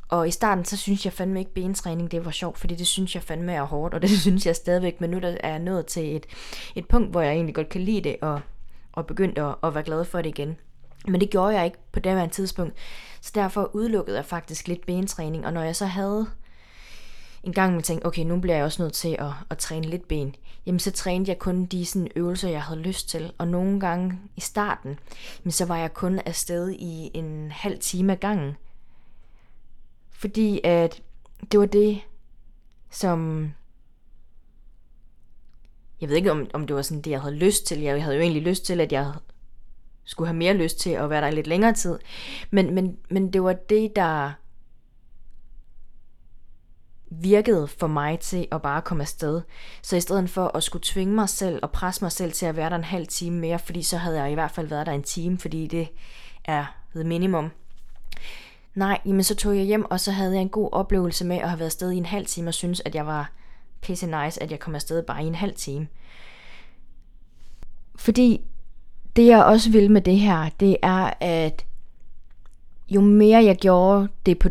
Og 0.08 0.28
i 0.28 0.30
starten, 0.30 0.64
så 0.64 0.76
synes 0.76 1.04
jeg 1.04 1.12
fandme 1.12 1.38
ikke, 1.38 1.54
bentræning 1.54 2.10
det 2.10 2.24
var 2.24 2.30
sjovt, 2.30 2.58
fordi 2.58 2.74
det 2.74 2.86
synes 2.86 3.14
jeg 3.14 3.22
fandme 3.22 3.52
er 3.52 3.62
hårdt, 3.62 3.94
og 3.94 4.02
det 4.02 4.10
synes 4.20 4.46
jeg 4.46 4.56
stadigvæk, 4.56 5.00
men 5.00 5.10
nu 5.10 5.18
der 5.18 5.36
er 5.40 5.50
jeg 5.50 5.58
nået 5.58 5.86
til 5.86 6.16
et, 6.16 6.26
et 6.74 6.88
punkt, 6.88 7.10
hvor 7.10 7.20
jeg 7.20 7.32
egentlig 7.32 7.54
godt 7.54 7.68
kan 7.68 7.80
lide 7.80 8.00
det, 8.00 8.16
og, 8.22 8.40
og 8.92 9.06
begyndt 9.06 9.38
at, 9.38 9.54
at 9.64 9.74
være 9.74 9.84
glad 9.84 10.04
for 10.04 10.22
det 10.22 10.28
igen. 10.28 10.56
Men 11.08 11.20
det 11.20 11.30
gjorde 11.30 11.54
jeg 11.56 11.64
ikke 11.64 11.78
på 11.92 12.00
det 12.00 12.12
her 12.12 12.28
tidspunkt, 12.28 12.74
så 13.20 13.32
derfor 13.34 13.70
udelukkede 13.74 14.16
jeg 14.16 14.24
faktisk 14.24 14.68
lidt 14.68 14.86
bentræning, 14.86 15.46
og 15.46 15.52
når 15.52 15.62
jeg 15.62 15.76
så 15.76 15.86
havde 15.86 16.26
en 17.46 17.52
gang 17.52 17.72
man 17.72 17.82
tænkte, 17.82 18.06
okay, 18.06 18.22
nu 18.22 18.40
bliver 18.40 18.56
jeg 18.56 18.64
også 18.64 18.82
nødt 18.82 18.92
til 18.92 19.16
at, 19.18 19.30
at 19.50 19.58
træne 19.58 19.86
lidt 19.86 20.08
ben, 20.08 20.34
jamen 20.66 20.78
så 20.78 20.90
trænede 20.90 21.30
jeg 21.30 21.38
kun 21.38 21.66
de 21.66 21.86
sådan, 21.86 22.08
øvelser, 22.16 22.48
jeg 22.48 22.62
havde 22.62 22.80
lyst 22.80 23.08
til. 23.08 23.32
Og 23.38 23.48
nogle 23.48 23.80
gange 23.80 24.18
i 24.36 24.40
starten, 24.40 24.98
jamen, 25.44 25.52
så 25.52 25.64
var 25.64 25.76
jeg 25.76 25.94
kun 25.94 26.18
afsted 26.18 26.70
i 26.70 27.10
en 27.14 27.50
halv 27.50 27.78
time 27.78 28.12
ad 28.12 28.16
gangen. 28.16 28.56
Fordi 30.10 30.60
at 30.64 31.02
det 31.52 31.60
var 31.60 31.66
det, 31.66 32.00
som... 32.90 33.50
Jeg 36.00 36.08
ved 36.08 36.16
ikke, 36.16 36.30
om, 36.30 36.46
om 36.54 36.66
det 36.66 36.76
var 36.76 36.82
sådan 36.82 37.02
det, 37.02 37.10
jeg 37.10 37.20
havde 37.20 37.36
lyst 37.36 37.66
til. 37.66 37.80
Jeg 37.80 38.02
havde 38.02 38.16
jo 38.16 38.22
egentlig 38.22 38.42
lyst 38.42 38.64
til, 38.64 38.80
at 38.80 38.92
jeg 38.92 39.12
skulle 40.04 40.28
have 40.28 40.36
mere 40.36 40.54
lyst 40.54 40.80
til 40.80 40.90
at 40.90 41.10
være 41.10 41.20
der 41.20 41.28
i 41.28 41.34
lidt 41.34 41.46
længere 41.46 41.72
tid. 41.72 41.98
Men, 42.50 42.74
men, 42.74 42.98
men 43.10 43.32
det 43.32 43.42
var 43.42 43.52
det, 43.52 43.96
der 43.96 44.32
virkede 47.10 47.68
for 47.68 47.86
mig 47.86 48.18
til 48.18 48.46
at 48.52 48.62
bare 48.62 48.82
komme 48.82 49.02
afsted. 49.02 49.42
Så 49.82 49.96
i 49.96 50.00
stedet 50.00 50.30
for 50.30 50.56
at 50.56 50.62
skulle 50.62 50.82
tvinge 50.84 51.14
mig 51.14 51.28
selv 51.28 51.58
og 51.62 51.70
presse 51.70 52.04
mig 52.04 52.12
selv 52.12 52.32
til 52.32 52.46
at 52.46 52.56
være 52.56 52.70
der 52.70 52.76
en 52.76 52.84
halv 52.84 53.06
time 53.06 53.38
mere, 53.38 53.58
fordi 53.58 53.82
så 53.82 53.96
havde 53.96 54.22
jeg 54.22 54.30
i 54.30 54.34
hvert 54.34 54.50
fald 54.50 54.66
været 54.66 54.86
der 54.86 54.92
en 54.92 55.02
time, 55.02 55.38
fordi 55.38 55.66
det 55.66 55.88
er 56.44 56.64
minimum, 56.94 57.50
Nej, 58.76 59.00
jamen 59.06 59.22
så 59.22 59.34
tog 59.34 59.56
jeg 59.56 59.64
hjem, 59.64 59.90
og 59.90 60.00
så 60.00 60.12
havde 60.12 60.32
jeg 60.32 60.42
en 60.42 60.48
god 60.48 60.68
oplevelse 60.72 61.24
med 61.24 61.36
at 61.36 61.48
have 61.48 61.58
været 61.58 61.66
afsted 61.66 61.90
i 61.90 61.96
en 61.96 62.06
halv 62.06 62.26
time, 62.26 62.48
og 62.48 62.54
synes, 62.54 62.82
at 62.84 62.94
jeg 62.94 63.06
var 63.06 63.32
pisse 63.80 64.06
nice, 64.06 64.42
at 64.42 64.50
jeg 64.50 64.60
kom 64.60 64.74
afsted 64.74 65.02
bare 65.02 65.24
i 65.24 65.26
en 65.26 65.34
halv 65.34 65.54
time. 65.54 65.88
Fordi 67.96 68.40
det 69.16 69.26
jeg 69.26 69.44
også 69.44 69.70
vil 69.70 69.90
med 69.90 70.00
det 70.00 70.18
her, 70.18 70.48
det 70.60 70.76
er, 70.82 71.12
at 71.20 71.66
jo 72.88 73.00
mere 73.00 73.44
jeg 73.44 73.56
gjorde 73.56 74.08
det 74.26 74.38
på, 74.38 74.48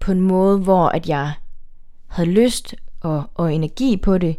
på 0.00 0.12
en 0.12 0.20
måde, 0.20 0.58
hvor 0.58 0.88
at 0.88 1.08
jeg 1.08 1.32
havde 2.10 2.30
lyst 2.30 2.74
og, 3.00 3.24
og 3.34 3.54
energi 3.54 3.96
på 3.96 4.18
det, 4.18 4.36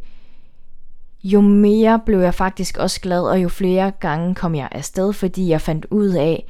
jo 1.24 1.42
mere 1.42 2.00
blev 2.06 2.20
jeg 2.20 2.34
faktisk 2.34 2.78
også 2.78 3.02
glad, 3.02 3.22
og 3.22 3.44
jo 3.44 3.50
flere 3.50 3.92
gange 3.92 4.36
kom 4.36 4.56
jeg 4.56 4.70
afsted, 4.72 5.14
fordi 5.14 5.50
jeg 5.50 5.62
fandt 5.62 5.86
ud 5.90 6.08
af, 6.08 6.46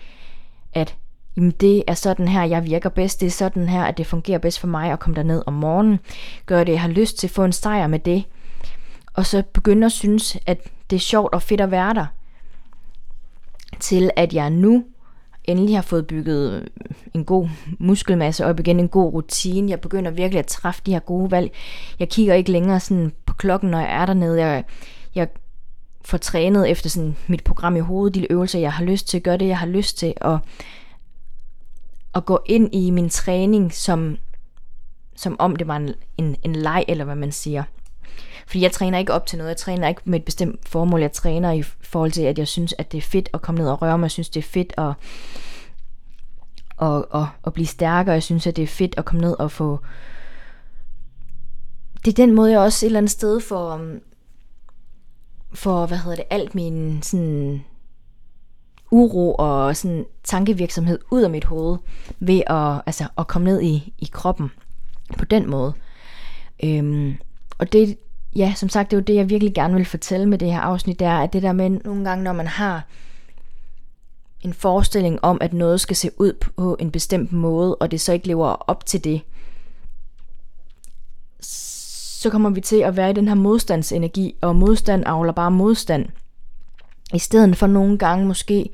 at 0.73 0.95
jamen 1.37 1.51
det 1.51 1.83
er 1.87 1.93
sådan 1.93 2.27
her, 2.27 2.43
jeg 2.43 2.65
virker 2.65 2.89
bedst, 2.89 3.21
det 3.21 3.27
er 3.27 3.31
sådan 3.31 3.69
her, 3.69 3.83
at 3.83 3.97
det 3.97 4.07
fungerer 4.07 4.39
bedst 4.39 4.59
for 4.59 4.67
mig 4.67 4.91
at 4.91 4.99
komme 4.99 5.15
derned 5.15 5.43
om 5.45 5.53
morgenen, 5.53 5.99
gøre 6.45 6.65
det, 6.65 6.71
jeg 6.71 6.81
har 6.81 6.89
lyst 6.89 7.17
til, 7.17 7.29
få 7.29 7.43
en 7.43 7.51
sejr 7.51 7.87
med 7.87 7.99
det, 7.99 8.23
og 9.13 9.25
så 9.25 9.43
begynde 9.53 9.85
at 9.85 9.91
synes, 9.91 10.37
at 10.45 10.59
det 10.89 10.95
er 10.95 10.99
sjovt 10.99 11.33
og 11.33 11.41
fedt 11.41 11.61
at 11.61 11.71
være 11.71 11.93
der, 11.93 12.05
til 13.79 14.11
at 14.15 14.33
jeg 14.33 14.49
nu 14.49 14.83
endelig 15.43 15.75
har 15.75 15.81
fået 15.81 16.07
bygget 16.07 16.69
en 17.13 17.25
god 17.25 17.49
muskelmasse 17.79 18.45
op 18.45 18.59
igen, 18.59 18.79
en 18.79 18.89
god 18.89 19.13
rutine. 19.13 19.69
Jeg 19.69 19.81
begynder 19.81 20.11
virkelig 20.11 20.39
at 20.39 20.47
træffe 20.47 20.81
de 20.85 20.91
her 20.91 20.99
gode 20.99 21.31
valg. 21.31 21.51
Jeg 21.99 22.09
kigger 22.09 22.33
ikke 22.33 22.51
længere 22.51 22.79
sådan 22.79 23.11
på 23.25 23.33
klokken, 23.33 23.69
når 23.69 23.79
jeg 23.79 24.01
er 24.01 24.05
dernede. 24.05 24.45
Jeg, 24.45 24.63
jeg 25.15 25.27
får 26.05 26.17
trænet 26.17 26.69
efter 26.69 26.89
sådan 26.89 27.15
mit 27.27 27.43
program 27.43 27.75
i 27.75 27.79
hovedet, 27.79 28.15
de 28.15 28.31
øvelser, 28.31 28.59
jeg 28.59 28.73
har 28.73 28.83
lyst 28.83 29.07
til, 29.07 29.21
gør 29.21 29.37
det, 29.37 29.47
jeg 29.47 29.59
har 29.59 29.67
lyst 29.67 29.97
til, 29.97 30.13
og 30.21 30.39
at 32.15 32.25
gå 32.25 32.39
ind 32.45 32.75
i 32.75 32.89
min 32.89 33.09
træning 33.09 33.73
som, 33.73 34.17
som 35.15 35.35
om 35.39 35.55
det 35.55 35.67
var 35.67 35.75
en, 35.75 35.93
en, 36.17 36.35
en 36.43 36.55
leg, 36.55 36.85
eller 36.87 37.05
hvad 37.05 37.15
man 37.15 37.31
siger. 37.31 37.63
Fordi 38.47 38.63
jeg 38.63 38.71
træner 38.71 38.99
ikke 38.99 39.13
op 39.13 39.25
til 39.25 39.37
noget, 39.37 39.49
jeg 39.49 39.57
træner 39.57 39.87
ikke 39.87 40.01
med 40.05 40.19
et 40.19 40.25
bestemt 40.25 40.69
formål, 40.69 41.01
jeg 41.01 41.11
træner 41.11 41.51
i 41.51 41.61
forhold 41.61 42.11
til, 42.11 42.21
at 42.21 42.37
jeg 42.37 42.47
synes, 42.47 42.73
at 42.77 42.91
det 42.91 42.97
er 42.97 43.01
fedt 43.01 43.29
at 43.33 43.41
komme 43.41 43.61
ned 43.61 43.69
og 43.69 43.81
røre 43.81 43.97
mig, 43.97 44.03
jeg 44.03 44.11
synes, 44.11 44.29
det 44.29 44.39
er 44.39 44.47
fedt 44.47 44.73
at, 44.77 44.93
at, 46.81 47.05
at, 47.13 47.25
at 47.47 47.53
blive 47.53 47.67
stærkere, 47.67 48.13
jeg 48.13 48.23
synes, 48.23 48.47
at 48.47 48.55
det 48.55 48.63
er 48.63 48.67
fedt 48.67 48.95
at 48.97 49.05
komme 49.05 49.21
ned 49.21 49.35
og 49.39 49.51
få... 49.51 49.79
Det 52.05 52.11
er 52.11 52.25
den 52.25 52.35
måde, 52.35 52.51
jeg 52.51 52.59
også 52.59 52.85
et 52.85 52.87
eller 52.87 52.99
andet 52.99 53.11
sted 53.11 53.39
for, 53.39 53.73
um, 53.73 53.99
for 55.53 55.85
hvad 55.85 55.97
hedder 55.97 56.15
det, 56.15 56.25
alt 56.29 56.55
min 56.55 57.01
sådan 57.01 57.63
uro 58.91 59.35
og 59.35 59.77
sådan 59.77 60.05
tankevirksomhed 60.23 60.99
ud 61.11 61.21
af 61.21 61.29
mit 61.29 61.43
hoved 61.43 61.77
ved 62.19 62.41
at, 62.47 62.81
altså, 62.85 63.07
at 63.17 63.27
komme 63.27 63.45
ned 63.45 63.61
i, 63.61 63.93
i 63.99 64.09
kroppen 64.11 64.51
på 65.17 65.25
den 65.25 65.49
måde. 65.49 65.73
Øhm, 66.63 67.15
og 67.61 67.73
det, 67.73 67.97
ja, 68.35 68.53
som 68.55 68.69
sagt, 68.69 68.91
det 68.91 68.97
er 68.97 69.01
jo 69.01 69.03
det, 69.03 69.15
jeg 69.15 69.29
virkelig 69.29 69.53
gerne 69.53 69.73
vil 69.73 69.85
fortælle 69.85 70.25
med 70.25 70.37
det 70.37 70.51
her 70.51 70.59
afsnit, 70.59 70.99
det 70.99 71.07
er, 71.07 71.19
at 71.19 71.33
det 71.33 71.41
der 71.41 71.51
med 71.51 71.69
nogle 71.69 72.09
gange, 72.09 72.23
når 72.23 72.33
man 72.33 72.47
har 72.47 72.87
en 74.41 74.53
forestilling 74.53 75.19
om, 75.23 75.37
at 75.41 75.53
noget 75.53 75.81
skal 75.81 75.95
se 75.95 76.09
ud 76.17 76.33
på 76.33 76.77
en 76.79 76.91
bestemt 76.91 77.31
måde, 77.31 77.75
og 77.75 77.91
det 77.91 78.01
så 78.01 78.13
ikke 78.13 78.27
lever 78.27 78.47
op 78.47 78.85
til 78.85 79.03
det, 79.03 79.21
så 81.39 82.29
kommer 82.29 82.49
vi 82.49 82.61
til 82.61 82.79
at 82.79 82.97
være 82.97 83.09
i 83.09 83.13
den 83.13 83.27
her 83.27 83.35
modstandsenergi, 83.35 84.35
og 84.41 84.55
modstand 84.55 85.03
avler 85.05 85.31
bare 85.31 85.51
modstand. 85.51 86.05
I 87.13 87.19
stedet 87.19 87.57
for 87.57 87.67
nogle 87.67 87.97
gange 87.97 88.25
måske 88.25 88.69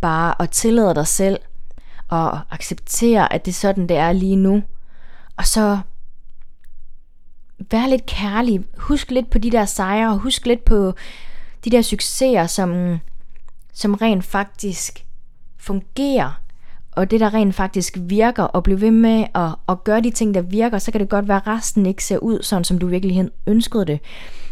bare 0.00 0.42
at 0.42 0.50
tillade 0.50 0.94
dig 0.94 1.06
selv 1.06 1.38
og 2.08 2.38
acceptere, 2.50 3.32
at 3.32 3.44
det 3.44 3.50
er 3.50 3.54
sådan, 3.54 3.88
det 3.88 3.96
er 3.96 4.12
lige 4.12 4.36
nu. 4.36 4.62
Og 5.36 5.46
så 5.46 5.78
vær 7.58 7.86
lidt 7.86 8.06
kærlig. 8.06 8.64
Husk 8.78 9.10
lidt 9.10 9.30
på 9.30 9.38
de 9.38 9.50
der 9.50 9.64
sejre, 9.64 10.10
og 10.10 10.18
husk 10.18 10.46
lidt 10.46 10.64
på 10.64 10.94
de 11.64 11.70
der 11.70 11.82
succeser, 11.82 12.46
som, 12.46 12.98
som 13.72 13.94
rent 13.94 14.24
faktisk 14.24 15.04
fungerer, 15.58 16.40
og 16.92 17.10
det 17.10 17.20
der 17.20 17.34
rent 17.34 17.54
faktisk 17.54 17.96
virker, 18.00 18.42
og 18.42 18.62
blive 18.62 18.80
ved 18.80 18.90
med 18.90 19.26
at, 19.34 19.54
at 19.68 19.84
gøre 19.84 20.00
de 20.00 20.10
ting, 20.10 20.34
der 20.34 20.42
virker, 20.42 20.78
så 20.78 20.92
kan 20.92 21.00
det 21.00 21.08
godt 21.08 21.28
være, 21.28 21.36
at 21.36 21.46
resten 21.46 21.86
ikke 21.86 22.04
ser 22.04 22.18
ud 22.18 22.42
sådan, 22.42 22.64
som 22.64 22.78
du 22.78 22.86
virkelig 22.86 23.30
ønskede 23.46 23.84
det. 23.84 24.00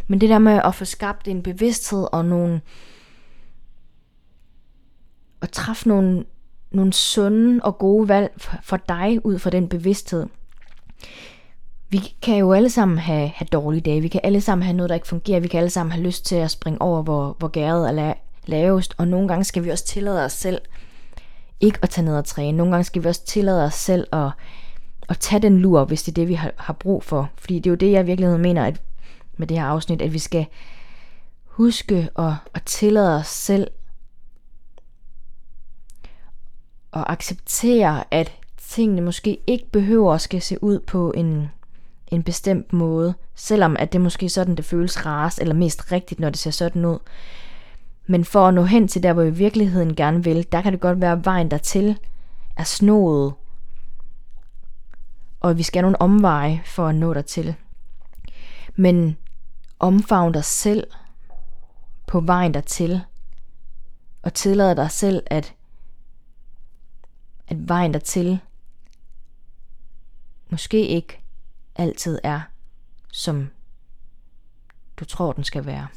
Men 0.08 0.20
det 0.20 0.28
der 0.28 0.38
med 0.38 0.60
at 0.64 0.74
få 0.74 0.84
skabt 0.84 1.28
en 1.28 1.42
bevidsthed 1.42 2.06
og 2.12 2.24
nogle, 2.24 2.60
at 5.42 5.50
træffe 5.50 5.88
nogle, 5.88 6.24
nogle 6.70 6.92
sunde 6.92 7.60
og 7.62 7.78
gode 7.78 8.08
valg 8.08 8.32
for 8.62 8.76
dig 8.76 9.26
ud 9.26 9.38
fra 9.38 9.50
den 9.50 9.68
bevidsthed. 9.68 10.26
Vi 11.92 12.14
kan 12.22 12.38
jo 12.38 12.52
alle 12.52 12.70
sammen 12.70 12.98
have, 12.98 13.28
have 13.28 13.48
dårlige 13.52 13.80
dage, 13.80 14.00
vi 14.00 14.08
kan 14.08 14.20
alle 14.24 14.40
sammen 14.40 14.62
have 14.62 14.76
noget, 14.76 14.88
der 14.88 14.94
ikke 14.94 15.08
fungerer, 15.08 15.40
vi 15.40 15.48
kan 15.48 15.58
alle 15.58 15.70
sammen 15.70 15.92
have 15.92 16.04
lyst 16.04 16.26
til 16.26 16.36
at 16.36 16.50
springe 16.50 16.82
over, 16.82 17.02
hvor, 17.02 17.36
hvor 17.38 17.48
gæret 17.48 17.98
er 18.00 18.14
lavest, 18.46 18.94
og 18.98 19.08
nogle 19.08 19.28
gange 19.28 19.44
skal 19.44 19.64
vi 19.64 19.70
også 19.70 19.84
tillade 19.84 20.24
os 20.24 20.32
selv 20.32 20.60
ikke 21.60 21.78
at 21.82 21.90
tage 21.90 22.04
ned 22.04 22.16
og 22.16 22.24
træne. 22.24 22.56
Nogle 22.56 22.72
gange 22.72 22.84
skal 22.84 23.02
vi 23.02 23.08
også 23.08 23.24
tillade 23.24 23.64
os 23.64 23.74
selv 23.74 24.06
at, 24.12 24.30
at 25.08 25.18
tage 25.18 25.42
den 25.42 25.58
lur, 25.58 25.84
hvis 25.84 26.02
det 26.02 26.12
er 26.12 26.14
det, 26.14 26.28
vi 26.28 26.34
har, 26.34 26.52
har 26.56 26.72
brug 26.72 27.04
for. 27.04 27.30
Fordi 27.36 27.58
det 27.58 27.66
er 27.66 27.70
jo 27.70 27.76
det, 27.76 27.92
jeg 27.92 28.02
i 28.02 28.06
virkeligheden 28.06 28.42
mener 28.42 28.64
at, 28.64 28.80
med 29.36 29.46
det 29.46 29.58
her 29.58 29.64
afsnit, 29.64 30.02
at 30.02 30.12
vi 30.12 30.18
skal 30.18 30.46
huske 31.44 32.08
at, 32.18 32.32
at 32.54 32.62
tillade 32.62 33.16
os 33.16 33.26
selv 33.26 33.70
og 36.92 37.12
acceptere, 37.12 38.04
at 38.10 38.32
tingene 38.58 39.00
måske 39.00 39.38
ikke 39.46 39.70
behøver 39.70 40.14
at 40.14 40.20
skal 40.20 40.42
se 40.42 40.62
ud 40.62 40.78
på 40.78 41.10
en, 41.16 41.50
en 42.14 42.22
bestemt 42.22 42.72
måde, 42.72 43.14
selvom 43.34 43.76
at 43.78 43.92
det 43.92 44.00
måske 44.00 44.28
sådan, 44.28 44.56
det 44.56 44.64
føles 44.64 45.06
rarest 45.06 45.38
eller 45.38 45.54
mest 45.54 45.92
rigtigt, 45.92 46.20
når 46.20 46.30
det 46.30 46.38
ser 46.38 46.50
sådan 46.50 46.84
ud. 46.84 46.98
Men 48.06 48.24
for 48.24 48.48
at 48.48 48.54
nå 48.54 48.64
hen 48.64 48.88
til 48.88 49.02
der, 49.02 49.12
hvor 49.12 49.22
vi 49.22 49.28
i 49.28 49.32
virkeligheden 49.32 49.94
gerne 49.94 50.24
vil, 50.24 50.46
der 50.52 50.62
kan 50.62 50.72
det 50.72 50.80
godt 50.80 51.00
være, 51.00 51.12
at 51.12 51.24
vejen 51.24 51.50
dertil 51.50 51.98
er 52.56 52.64
snået, 52.64 53.34
og 55.40 55.58
vi 55.58 55.62
skal 55.62 55.78
have 55.78 55.82
nogle 55.82 56.00
omveje 56.00 56.62
for 56.64 56.86
at 56.86 56.94
nå 56.94 57.14
dertil. 57.14 57.54
Men 58.76 59.16
omfavn 59.78 60.32
dig 60.32 60.44
selv 60.44 60.86
på 62.06 62.20
vejen 62.20 62.54
dertil, 62.54 63.00
og 64.22 64.34
tillad 64.34 64.76
dig 64.76 64.90
selv, 64.90 65.22
at 65.26 65.54
at 67.48 67.68
vejen 67.68 67.94
dertil 67.94 68.40
måske 70.50 70.86
ikke 70.86 71.21
altid 71.76 72.18
er, 72.22 72.40
som 73.12 73.50
du 74.96 75.04
tror, 75.04 75.32
den 75.32 75.44
skal 75.44 75.66
være. 75.66 75.88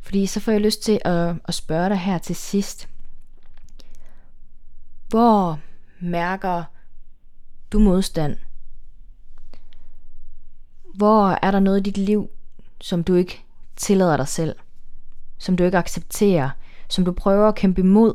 Fordi 0.00 0.26
så 0.26 0.40
får 0.40 0.52
jeg 0.52 0.60
lyst 0.60 0.82
til 0.82 1.00
at, 1.04 1.34
at 1.44 1.54
spørge 1.54 1.88
dig 1.88 1.98
her 1.98 2.18
til 2.18 2.36
sidst. 2.36 2.88
Hvor 5.08 5.60
mærker 6.00 6.64
du 7.72 7.78
modstand? 7.78 8.36
Hvor 10.94 11.38
er 11.42 11.50
der 11.50 11.60
noget 11.60 11.78
i 11.80 11.90
dit 11.90 11.98
liv, 11.98 12.30
som 12.80 13.04
du 13.04 13.14
ikke 13.14 13.44
tillader 13.76 14.16
dig 14.16 14.28
selv? 14.28 14.56
Som 15.38 15.56
du 15.56 15.64
ikke 15.64 15.78
accepterer? 15.78 16.50
Som 16.88 17.04
du 17.04 17.12
prøver 17.12 17.48
at 17.48 17.54
kæmpe 17.54 17.80
imod? 17.80 18.14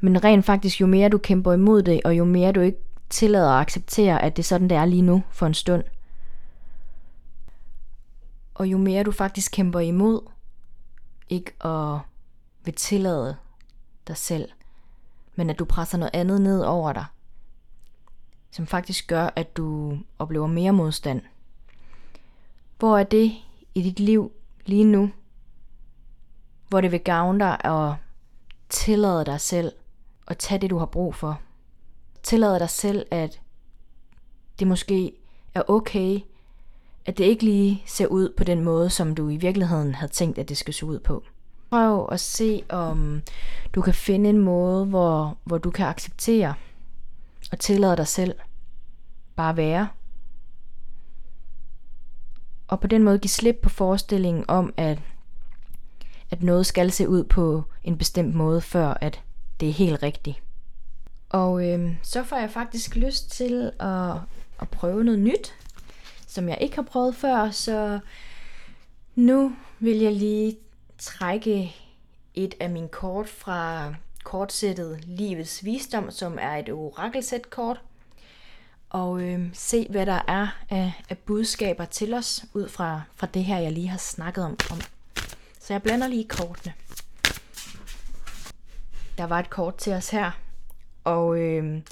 Men 0.00 0.24
rent 0.24 0.44
faktisk, 0.44 0.80
jo 0.80 0.86
mere 0.86 1.08
du 1.08 1.18
kæmper 1.18 1.52
imod 1.52 1.82
det, 1.82 2.00
og 2.04 2.18
jo 2.18 2.24
mere 2.24 2.52
du 2.52 2.60
ikke 2.60 2.87
tillader 3.10 3.50
at 3.50 3.60
acceptere, 3.60 4.22
at 4.22 4.36
det 4.36 4.42
er 4.42 4.46
sådan, 4.46 4.70
det 4.70 4.76
er 4.76 4.84
lige 4.84 5.02
nu 5.02 5.22
for 5.30 5.46
en 5.46 5.54
stund. 5.54 5.84
Og 8.54 8.66
jo 8.66 8.78
mere 8.78 9.02
du 9.02 9.12
faktisk 9.12 9.52
kæmper 9.52 9.80
imod, 9.80 10.20
ikke 11.28 11.64
at 11.64 11.98
vil 12.64 12.74
tillade 12.74 13.36
dig 14.08 14.16
selv, 14.16 14.48
men 15.34 15.50
at 15.50 15.58
du 15.58 15.64
presser 15.64 15.98
noget 15.98 16.14
andet 16.14 16.40
ned 16.40 16.60
over 16.60 16.92
dig, 16.92 17.04
som 18.50 18.66
faktisk 18.66 19.06
gør, 19.06 19.30
at 19.36 19.56
du 19.56 19.98
oplever 20.18 20.46
mere 20.46 20.72
modstand. 20.72 21.22
Hvor 22.78 22.98
er 22.98 23.04
det 23.04 23.32
i 23.74 23.82
dit 23.82 24.00
liv 24.00 24.32
lige 24.66 24.84
nu, 24.84 25.10
hvor 26.68 26.80
det 26.80 26.92
vil 26.92 27.00
gavne 27.00 27.38
dig 27.38 27.64
at 27.64 27.94
tillade 28.68 29.24
dig 29.24 29.40
selv 29.40 29.72
at 30.26 30.38
tage 30.38 30.60
det, 30.60 30.70
du 30.70 30.78
har 30.78 30.86
brug 30.86 31.14
for. 31.14 31.40
Tillade 32.22 32.58
dig 32.58 32.70
selv, 32.70 33.06
at 33.10 33.40
det 34.58 34.66
måske 34.66 35.12
er 35.54 35.62
okay, 35.68 36.20
at 37.06 37.18
det 37.18 37.24
ikke 37.24 37.44
lige 37.44 37.82
ser 37.86 38.06
ud 38.06 38.32
på 38.36 38.44
den 38.44 38.64
måde, 38.64 38.90
som 38.90 39.14
du 39.14 39.28
i 39.28 39.36
virkeligheden 39.36 39.94
havde 39.94 40.12
tænkt, 40.12 40.38
at 40.38 40.48
det 40.48 40.56
skal 40.56 40.74
se 40.74 40.86
ud 40.86 40.98
på. 40.98 41.22
Prøv 41.70 42.08
at 42.12 42.20
se, 42.20 42.62
om 42.68 43.22
du 43.74 43.80
kan 43.80 43.94
finde 43.94 44.30
en 44.30 44.38
måde, 44.38 44.86
hvor, 44.86 45.38
hvor 45.44 45.58
du 45.58 45.70
kan 45.70 45.86
acceptere 45.86 46.54
og 47.52 47.58
tillade 47.58 47.96
dig 47.96 48.06
selv 48.06 48.34
bare 49.36 49.56
være. 49.56 49.88
Og 52.68 52.80
på 52.80 52.86
den 52.86 53.02
måde 53.02 53.18
give 53.18 53.28
slip 53.28 53.56
på 53.62 53.68
forestillingen 53.68 54.44
om, 54.48 54.74
at, 54.76 54.98
at 56.30 56.42
noget 56.42 56.66
skal 56.66 56.90
se 56.90 57.08
ud 57.08 57.24
på 57.24 57.64
en 57.84 57.98
bestemt 57.98 58.34
måde, 58.34 58.60
før 58.60 58.94
at 59.00 59.22
det 59.60 59.68
er 59.68 59.72
helt 59.72 60.02
rigtigt. 60.02 60.42
Og 61.28 61.68
øh, 61.68 61.96
så 62.02 62.24
får 62.24 62.36
jeg 62.36 62.50
faktisk 62.50 62.96
lyst 62.96 63.30
til 63.30 63.72
at, 63.80 64.14
at 64.60 64.68
prøve 64.70 65.04
noget 65.04 65.20
nyt, 65.20 65.54
som 66.26 66.48
jeg 66.48 66.58
ikke 66.60 66.76
har 66.76 66.82
prøvet 66.82 67.16
før, 67.16 67.50
så 67.50 67.98
nu 69.14 69.52
vil 69.78 69.96
jeg 69.96 70.12
lige 70.12 70.56
trække 70.98 71.76
et 72.34 72.54
af 72.60 72.70
mine 72.70 72.88
kort 72.88 73.28
fra 73.28 73.94
kortsættet 74.24 75.04
Livets 75.04 75.64
Visdom, 75.64 76.10
som 76.10 76.38
er 76.40 76.56
et 76.56 76.68
orakelsæt 76.68 77.50
kort, 77.50 77.80
og 78.90 79.22
øh, 79.22 79.48
se, 79.52 79.86
hvad 79.90 80.06
der 80.06 80.20
er 80.28 80.58
af, 80.70 80.92
af 81.10 81.18
budskaber 81.18 81.84
til 81.84 82.14
os, 82.14 82.44
ud 82.54 82.68
fra, 82.68 83.02
fra 83.14 83.26
det 83.34 83.44
her, 83.44 83.58
jeg 83.58 83.72
lige 83.72 83.88
har 83.88 83.98
snakket 83.98 84.44
om. 84.44 84.56
om. 84.70 84.80
Så 85.60 85.74
jeg 85.74 85.82
blander 85.82 86.08
lige 86.08 86.28
kortene 86.28 86.72
der 89.18 89.24
var 89.24 89.38
et 89.38 89.50
kort 89.50 89.76
til 89.76 89.92
os 89.92 90.10
her, 90.10 90.30
og 91.08 91.38
øh, 91.38 91.82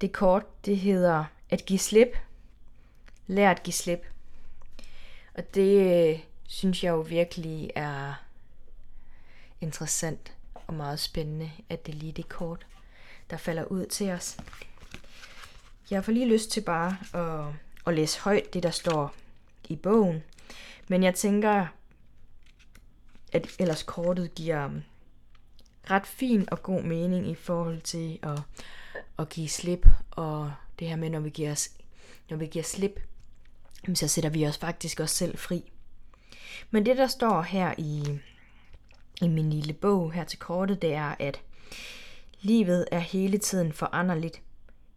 det 0.00 0.12
kort, 0.12 0.64
det 0.64 0.78
hedder 0.78 1.24
at 1.50 1.66
give 1.66 1.78
slip. 1.78 2.16
Lær 3.26 3.50
at 3.50 3.62
give 3.62 3.74
slip. 3.74 4.06
Og 5.34 5.54
det 5.54 6.08
øh, 6.10 6.20
synes 6.48 6.84
jeg 6.84 6.90
jo 6.90 7.00
virkelig 7.00 7.70
er 7.74 8.14
interessant 9.60 10.32
og 10.54 10.74
meget 10.74 11.00
spændende, 11.00 11.50
at 11.68 11.86
det 11.86 11.94
er 11.94 11.98
lige 11.98 12.12
det 12.12 12.28
kort, 12.28 12.66
der 13.30 13.36
falder 13.36 13.64
ud 13.64 13.86
til 13.86 14.10
os. 14.10 14.36
Jeg 15.90 16.04
får 16.04 16.12
lige 16.12 16.28
lyst 16.28 16.50
til 16.50 16.60
bare 16.60 16.96
at, 17.14 17.54
at 17.86 17.94
læse 17.94 18.20
højt 18.20 18.54
det, 18.54 18.62
der 18.62 18.70
står 18.70 19.14
i 19.68 19.76
bogen. 19.76 20.22
Men 20.88 21.02
jeg 21.02 21.14
tænker, 21.14 21.66
at 23.32 23.48
ellers 23.58 23.82
kortet 23.82 24.34
giver 24.34 24.70
ret 25.90 26.06
fin 26.06 26.48
og 26.50 26.62
god 26.62 26.82
mening 26.82 27.30
i 27.30 27.34
forhold 27.34 27.80
til 27.80 28.18
at, 28.22 28.40
at 29.18 29.28
give 29.28 29.48
slip, 29.48 29.86
og 30.10 30.52
det 30.78 30.88
her 30.88 30.96
med, 30.96 31.10
når 31.10 31.20
vi 31.20 31.30
giver, 31.30 31.52
os, 31.52 31.70
når 32.30 32.36
vi 32.36 32.46
giver 32.46 32.62
slip, 32.62 33.00
så 33.94 34.08
sætter 34.08 34.30
vi 34.30 34.46
os 34.46 34.58
faktisk 34.58 35.00
også 35.00 35.14
selv 35.14 35.38
fri. 35.38 35.72
Men 36.70 36.86
det, 36.86 36.96
der 36.96 37.06
står 37.06 37.42
her 37.42 37.74
i, 37.78 38.18
i 39.22 39.28
min 39.28 39.50
lille 39.50 39.72
bog 39.72 40.12
her 40.12 40.24
til 40.24 40.38
kortet, 40.38 40.82
det 40.82 40.94
er, 40.94 41.14
at 41.18 41.40
livet 42.40 42.86
er 42.92 42.98
hele 42.98 43.38
tiden 43.38 43.72
foranderligt. 43.72 44.42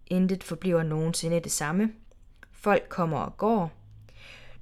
Intet 0.08 0.44
forbliver 0.44 0.84
nogensinde 0.84 1.40
det 1.40 1.52
samme. 1.52 1.94
Folk 2.52 2.90
kommer 2.90 3.18
og 3.18 3.38
går. 3.38 3.72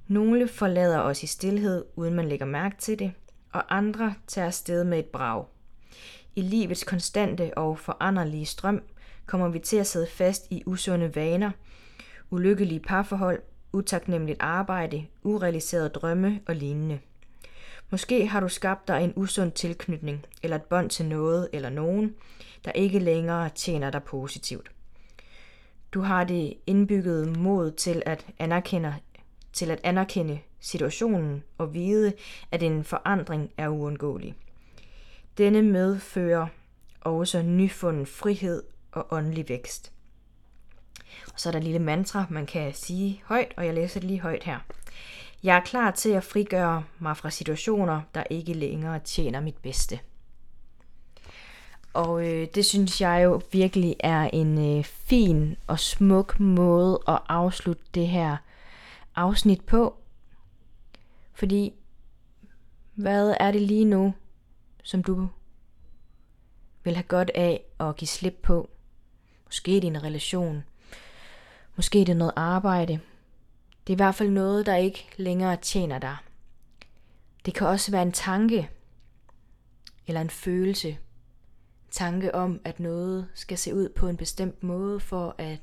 Nogle 0.08 0.48
forlader 0.48 0.98
os 0.98 1.22
i 1.22 1.26
stillhed, 1.26 1.84
uden 1.96 2.14
man 2.14 2.28
lægger 2.28 2.46
mærke 2.46 2.76
til 2.78 2.98
det, 2.98 3.12
og 3.52 3.76
andre 3.76 4.14
tager 4.26 4.46
afsted 4.46 4.84
med 4.84 4.98
et 4.98 5.06
brag. 5.06 5.44
I 6.36 6.42
livets 6.42 6.84
konstante 6.84 7.58
og 7.58 7.78
foranderlige 7.78 8.46
strøm 8.46 8.82
kommer 9.26 9.48
vi 9.48 9.58
til 9.58 9.76
at 9.76 9.86
sidde 9.86 10.06
fast 10.06 10.46
i 10.50 10.62
usunde 10.66 11.14
vaner, 11.14 11.50
ulykkelige 12.30 12.80
parforhold, 12.80 13.42
utaknemmeligt 13.72 14.40
arbejde, 14.40 15.06
urealiserede 15.22 15.88
drømme 15.88 16.40
og 16.46 16.56
lignende. 16.56 16.98
Måske 17.90 18.26
har 18.26 18.40
du 18.40 18.48
skabt 18.48 18.88
dig 18.88 19.04
en 19.04 19.12
usund 19.16 19.52
tilknytning 19.52 20.26
eller 20.42 20.56
et 20.56 20.62
bånd 20.62 20.90
til 20.90 21.06
noget 21.06 21.48
eller 21.52 21.70
nogen, 21.70 22.14
der 22.64 22.72
ikke 22.72 22.98
længere 22.98 23.50
tjener 23.54 23.90
dig 23.90 24.02
positivt. 24.02 24.70
Du 25.92 26.00
har 26.00 26.24
det 26.24 26.54
indbyggede 26.66 27.26
mod 27.38 27.70
til 27.70 28.02
at 28.06 28.26
anerkende, 28.38 28.94
til 29.52 29.70
at 29.70 29.80
anerkende 29.84 30.38
situationen 30.60 31.42
og 31.58 31.74
vide, 31.74 32.12
at 32.50 32.62
en 32.62 32.84
forandring 32.84 33.50
er 33.56 33.68
uundgåelig. 33.68 34.34
Denne 35.40 35.62
medfører 35.62 36.46
også 37.00 37.42
nyfunden 37.42 38.06
frihed 38.06 38.62
og 38.92 39.06
åndelig 39.10 39.48
vækst. 39.48 39.92
Og 41.32 41.40
så 41.40 41.48
er 41.48 41.50
der 41.50 41.58
et 41.58 41.64
lille 41.64 41.78
mantra, 41.78 42.24
man 42.30 42.46
kan 42.46 42.74
sige 42.74 43.22
højt, 43.24 43.52
og 43.56 43.66
jeg 43.66 43.74
læser 43.74 44.00
det 44.00 44.08
lige 44.08 44.20
højt 44.20 44.44
her. 44.44 44.58
Jeg 45.42 45.56
er 45.56 45.60
klar 45.60 45.90
til 45.90 46.10
at 46.10 46.24
frigøre 46.24 46.84
mig 46.98 47.16
fra 47.16 47.30
situationer, 47.30 48.00
der 48.14 48.24
ikke 48.30 48.52
længere 48.52 48.98
tjener 48.98 49.40
mit 49.40 49.56
bedste. 49.56 49.98
Og 51.92 52.28
øh, 52.28 52.48
det 52.54 52.64
synes 52.64 53.00
jeg 53.00 53.24
jo 53.24 53.40
virkelig 53.52 53.96
er 54.00 54.30
en 54.32 54.78
øh, 54.78 54.84
fin 54.84 55.56
og 55.66 55.78
smuk 55.78 56.40
måde 56.40 57.00
at 57.08 57.18
afslutte 57.28 57.84
det 57.94 58.08
her 58.08 58.36
afsnit 59.16 59.64
på. 59.64 59.96
Fordi, 61.34 61.72
hvad 62.94 63.34
er 63.40 63.50
det 63.50 63.62
lige 63.62 63.84
nu, 63.84 64.14
som 64.82 65.02
du 65.02 65.28
vil 66.84 66.94
have 66.94 67.04
godt 67.04 67.30
af 67.34 67.64
at 67.80 67.96
give 67.96 68.08
slip 68.08 68.38
på? 68.42 68.70
Måske 69.44 69.80
din 69.80 70.02
relation. 70.02 70.64
Måske 71.76 72.00
er 72.00 72.04
det 72.04 72.16
noget 72.16 72.32
arbejde. 72.36 73.00
Det 73.86 73.92
er 73.92 73.94
i 73.94 74.02
hvert 74.04 74.14
fald 74.14 74.30
noget, 74.30 74.66
der 74.66 74.76
ikke 74.76 75.08
længere 75.16 75.56
tjener 75.56 75.98
dig. 75.98 76.16
Det 77.46 77.54
kan 77.54 77.66
også 77.66 77.90
være 77.90 78.02
en 78.02 78.12
tanke 78.12 78.70
eller 80.06 80.20
en 80.20 80.30
følelse. 80.30 80.98
Tanke 81.90 82.34
om, 82.34 82.60
at 82.64 82.80
noget 82.80 83.28
skal 83.34 83.58
se 83.58 83.74
ud 83.74 83.88
på 83.88 84.08
en 84.08 84.16
bestemt 84.16 84.62
måde, 84.62 85.00
for 85.00 85.34
at 85.38 85.58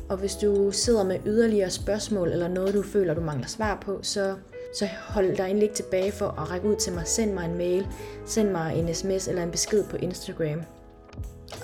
Og 0.08 0.16
hvis 0.16 0.34
du 0.34 0.70
sidder 0.70 1.04
med 1.04 1.18
yderligere 1.26 1.70
spørgsmål 1.70 2.28
eller 2.28 2.48
noget, 2.48 2.74
du 2.74 2.82
føler, 2.82 3.14
du 3.14 3.20
mangler 3.20 3.46
svar 3.46 3.78
på, 3.84 3.98
så, 4.02 4.34
så 4.74 4.88
hold 5.08 5.36
dig 5.36 5.44
endelig 5.44 5.62
ikke 5.62 5.74
tilbage 5.74 6.12
for 6.12 6.26
at 6.26 6.50
række 6.50 6.68
ud 6.68 6.76
til 6.76 6.92
mig. 6.92 7.06
Send 7.06 7.32
mig 7.32 7.44
en 7.44 7.58
mail, 7.58 7.86
send 8.26 8.50
mig 8.50 8.78
en 8.78 8.94
sms 8.94 9.28
eller 9.28 9.42
en 9.42 9.50
besked 9.50 9.84
på 9.84 9.96
Instagram. 9.96 10.62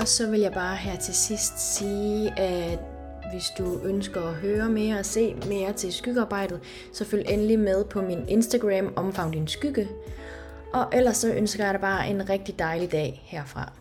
Og 0.00 0.08
så 0.08 0.30
vil 0.30 0.40
jeg 0.40 0.52
bare 0.52 0.76
her 0.76 0.96
til 0.96 1.14
sidst 1.14 1.76
sige, 1.76 2.38
at 2.38 2.78
hvis 3.32 3.44
du 3.58 3.80
ønsker 3.84 4.22
at 4.22 4.34
høre 4.34 4.68
mere 4.68 4.98
og 4.98 5.04
se 5.04 5.36
mere 5.46 5.72
til 5.72 5.92
skyggearbejdet, 5.92 6.60
så 6.92 7.04
følg 7.04 7.24
endelig 7.28 7.58
med 7.58 7.84
på 7.84 8.02
min 8.02 8.28
Instagram 8.28 8.92
Omfavn 8.96 9.30
din 9.30 9.48
skygge. 9.48 9.88
Og 10.72 10.86
ellers 10.92 11.16
så 11.16 11.32
ønsker 11.32 11.64
jeg 11.64 11.74
dig 11.74 11.80
bare 11.80 12.08
en 12.08 12.28
rigtig 12.28 12.58
dejlig 12.58 12.92
dag 12.92 13.22
herfra. 13.24 13.79